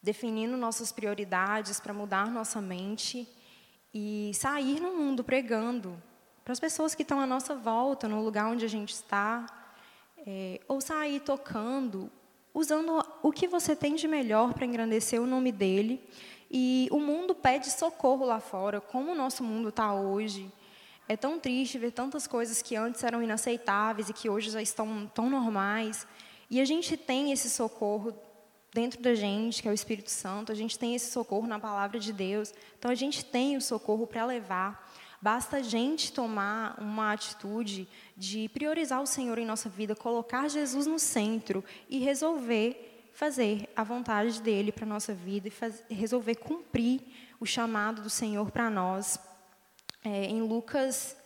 definindo 0.08 0.56
nossas 0.56 0.90
prioridades 0.90 1.82
para 1.82 1.94
mudar 1.94 2.32
nossa 2.32 2.62
mente 2.62 3.28
e 3.94 4.32
sair 4.34 4.80
no 4.80 4.96
mundo 4.96 5.22
pregando 5.22 6.02
para 6.46 6.54
as 6.54 6.62
pessoas 6.62 6.96
que 6.96 7.02
estão 7.02 7.20
à 7.20 7.28
nossa 7.28 7.54
volta, 7.56 8.08
no 8.08 8.24
lugar 8.24 8.48
onde 8.48 8.64
a 8.64 8.70
gente 8.70 8.94
está, 8.94 9.46
é, 10.26 10.62
ou 10.66 10.80
sair 10.80 11.20
tocando, 11.20 12.10
usando 12.58 13.06
o 13.22 13.32
que 13.32 13.48
você 13.48 13.76
tem 13.76 13.94
de 13.94 14.08
melhor 14.08 14.52
para 14.52 14.66
engrandecer 14.66 15.22
o 15.22 15.28
nome 15.28 15.52
dele. 15.52 16.04
E 16.50 16.88
o 16.92 17.00
mundo 17.00 17.36
pede 17.36 17.70
socorro 17.70 18.26
lá 18.26 18.40
fora, 18.40 18.82
como 18.82 19.12
o 19.12 19.16
nosso 19.16 19.44
mundo 19.44 19.70
está 19.70 19.94
hoje. 19.94 20.52
É 21.08 21.16
tão 21.16 21.40
triste 21.40 21.78
ver 21.78 21.92
tantas 21.92 22.26
coisas 22.26 22.60
que 22.64 22.76
antes 22.76 23.04
eram 23.04 23.22
inaceitáveis 23.22 24.10
e 24.10 24.14
que 24.14 24.28
hoje 24.28 24.50
já 24.50 24.60
estão 24.60 25.06
tão 25.14 25.30
normais. 25.30 26.08
E 26.50 26.60
a 26.60 26.66
gente 26.66 26.98
tem 26.98 27.32
esse 27.32 27.48
socorro 27.48 28.12
dentro 28.74 29.00
da 29.04 29.14
gente, 29.14 29.62
que 29.62 29.68
é 29.68 29.72
o 29.72 29.76
Espírito 29.76 30.10
Santo, 30.10 30.52
a 30.52 30.56
gente 30.56 30.80
tem 30.80 30.96
esse 30.96 31.12
socorro 31.12 31.46
na 31.46 31.60
palavra 31.60 32.00
de 32.00 32.12
Deus. 32.12 32.52
Então 32.80 32.90
a 32.90 32.96
gente 32.96 33.24
tem 33.24 33.56
o 33.56 33.62
socorro 33.62 34.08
para 34.08 34.26
levar. 34.26 34.92
Basta 35.22 35.58
a 35.58 35.62
gente 35.62 36.12
tomar 36.12 36.78
uma 36.80 37.12
atitude 37.12 37.88
de 38.16 38.50
priorizar 38.50 39.02
o 39.02 39.08
Senhor 39.08 39.38
em 39.38 39.46
nossa 39.46 39.68
vida, 39.68 39.96
colocar 39.96 40.48
Jesus 40.48 40.86
no 40.86 41.00
centro 41.00 41.64
e 41.90 42.00
resolver 42.00 42.94
fazer 43.18 43.68
a 43.76 43.84
vontade 43.84 44.40
dele 44.44 44.72
para 44.72 44.86
nossa 44.86 45.12
vida 45.12 45.48
e 45.48 45.52
faz, 45.52 45.84
resolver 45.90 46.36
cumprir 46.36 47.02
o 47.40 47.48
chamado 47.48 48.00
do 48.00 48.12
Senhor 48.12 48.52
para 48.52 48.70
nós. 48.70 49.20
É, 50.06 50.26
em 50.26 50.44
Lucas 50.44 51.18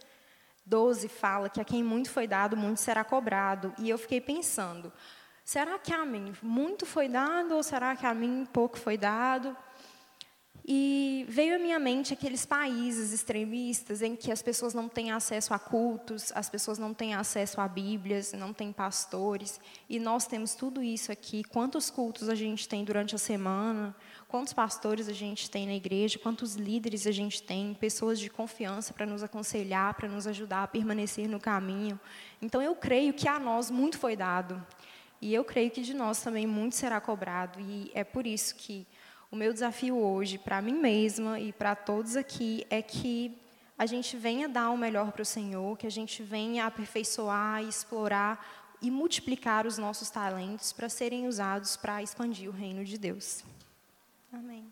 12 0.65 1.09
fala 1.09 1.49
que 1.49 1.59
a 1.59 1.65
quem 1.65 1.83
muito 1.83 2.09
foi 2.09 2.27
dado, 2.27 2.55
muito 2.55 2.79
será 2.79 3.03
cobrado. 3.03 3.73
E 3.77 3.89
eu 3.89 3.97
fiquei 3.97 4.21
pensando, 4.21 4.89
será 5.43 5.77
que 5.77 5.93
a 5.93 6.05
mim 6.05 6.33
muito 6.41 6.85
foi 6.85 7.09
dado 7.09 7.55
ou 7.55 7.61
será 7.61 7.93
que 7.93 8.05
a 8.05 8.13
mim 8.13 8.47
pouco 8.53 8.79
foi 8.79 8.97
dado? 8.97 9.53
E 10.63 11.25
veio 11.27 11.55
à 11.55 11.59
minha 11.59 11.79
mente 11.79 12.13
aqueles 12.13 12.45
países 12.45 13.11
extremistas 13.11 14.01
em 14.01 14.15
que 14.15 14.31
as 14.31 14.43
pessoas 14.43 14.75
não 14.75 14.87
têm 14.87 15.11
acesso 15.11 15.53
a 15.53 15.59
cultos, 15.59 16.31
as 16.35 16.49
pessoas 16.49 16.77
não 16.77 16.93
têm 16.93 17.15
acesso 17.15 17.59
a 17.59 17.67
Bíblias, 17.67 18.31
não 18.33 18.53
têm 18.53 18.71
pastores, 18.71 19.59
e 19.89 19.99
nós 19.99 20.27
temos 20.27 20.53
tudo 20.53 20.83
isso 20.83 21.11
aqui. 21.11 21.43
Quantos 21.43 21.89
cultos 21.89 22.29
a 22.29 22.35
gente 22.35 22.69
tem 22.69 22.83
durante 22.83 23.15
a 23.15 23.17
semana? 23.17 23.95
Quantos 24.27 24.53
pastores 24.53 25.09
a 25.09 25.13
gente 25.13 25.49
tem 25.49 25.65
na 25.65 25.73
igreja? 25.73 26.19
Quantos 26.19 26.55
líderes 26.55 27.07
a 27.07 27.11
gente 27.11 27.41
tem? 27.41 27.73
Pessoas 27.73 28.19
de 28.19 28.29
confiança 28.29 28.93
para 28.93 29.05
nos 29.05 29.23
aconselhar, 29.23 29.95
para 29.95 30.07
nos 30.07 30.27
ajudar 30.27 30.63
a 30.63 30.67
permanecer 30.67 31.27
no 31.27 31.39
caminho. 31.39 31.99
Então 32.39 32.61
eu 32.61 32.75
creio 32.75 33.13
que 33.13 33.27
a 33.27 33.39
nós 33.39 33.71
muito 33.71 33.97
foi 33.97 34.15
dado. 34.15 34.63
E 35.19 35.33
eu 35.33 35.43
creio 35.43 35.69
que 35.69 35.81
de 35.81 35.93
nós 35.93 36.21
também 36.21 36.47
muito 36.47 36.75
será 36.75 37.01
cobrado. 37.01 37.59
E 37.59 37.91
é 37.93 38.03
por 38.03 38.25
isso 38.25 38.55
que 38.55 38.87
o 39.31 39.35
meu 39.35 39.53
desafio 39.53 39.97
hoje, 39.97 40.37
para 40.37 40.61
mim 40.61 40.73
mesma 40.73 41.39
e 41.39 41.53
para 41.53 41.73
todos 41.73 42.17
aqui, 42.17 42.65
é 42.69 42.81
que 42.81 43.37
a 43.77 43.85
gente 43.85 44.17
venha 44.17 44.49
dar 44.49 44.69
o 44.69 44.77
melhor 44.77 45.11
para 45.11 45.21
o 45.21 45.25
Senhor, 45.25 45.77
que 45.77 45.87
a 45.87 45.91
gente 45.91 46.21
venha 46.21 46.65
aperfeiçoar, 46.65 47.63
explorar 47.63 48.45
e 48.81 48.91
multiplicar 48.91 49.65
os 49.65 49.77
nossos 49.77 50.09
talentos 50.09 50.73
para 50.73 50.89
serem 50.89 51.27
usados 51.27 51.77
para 51.77 52.03
expandir 52.03 52.49
o 52.49 52.51
reino 52.51 52.83
de 52.83 52.97
Deus. 52.97 53.43
Amém. 54.33 54.71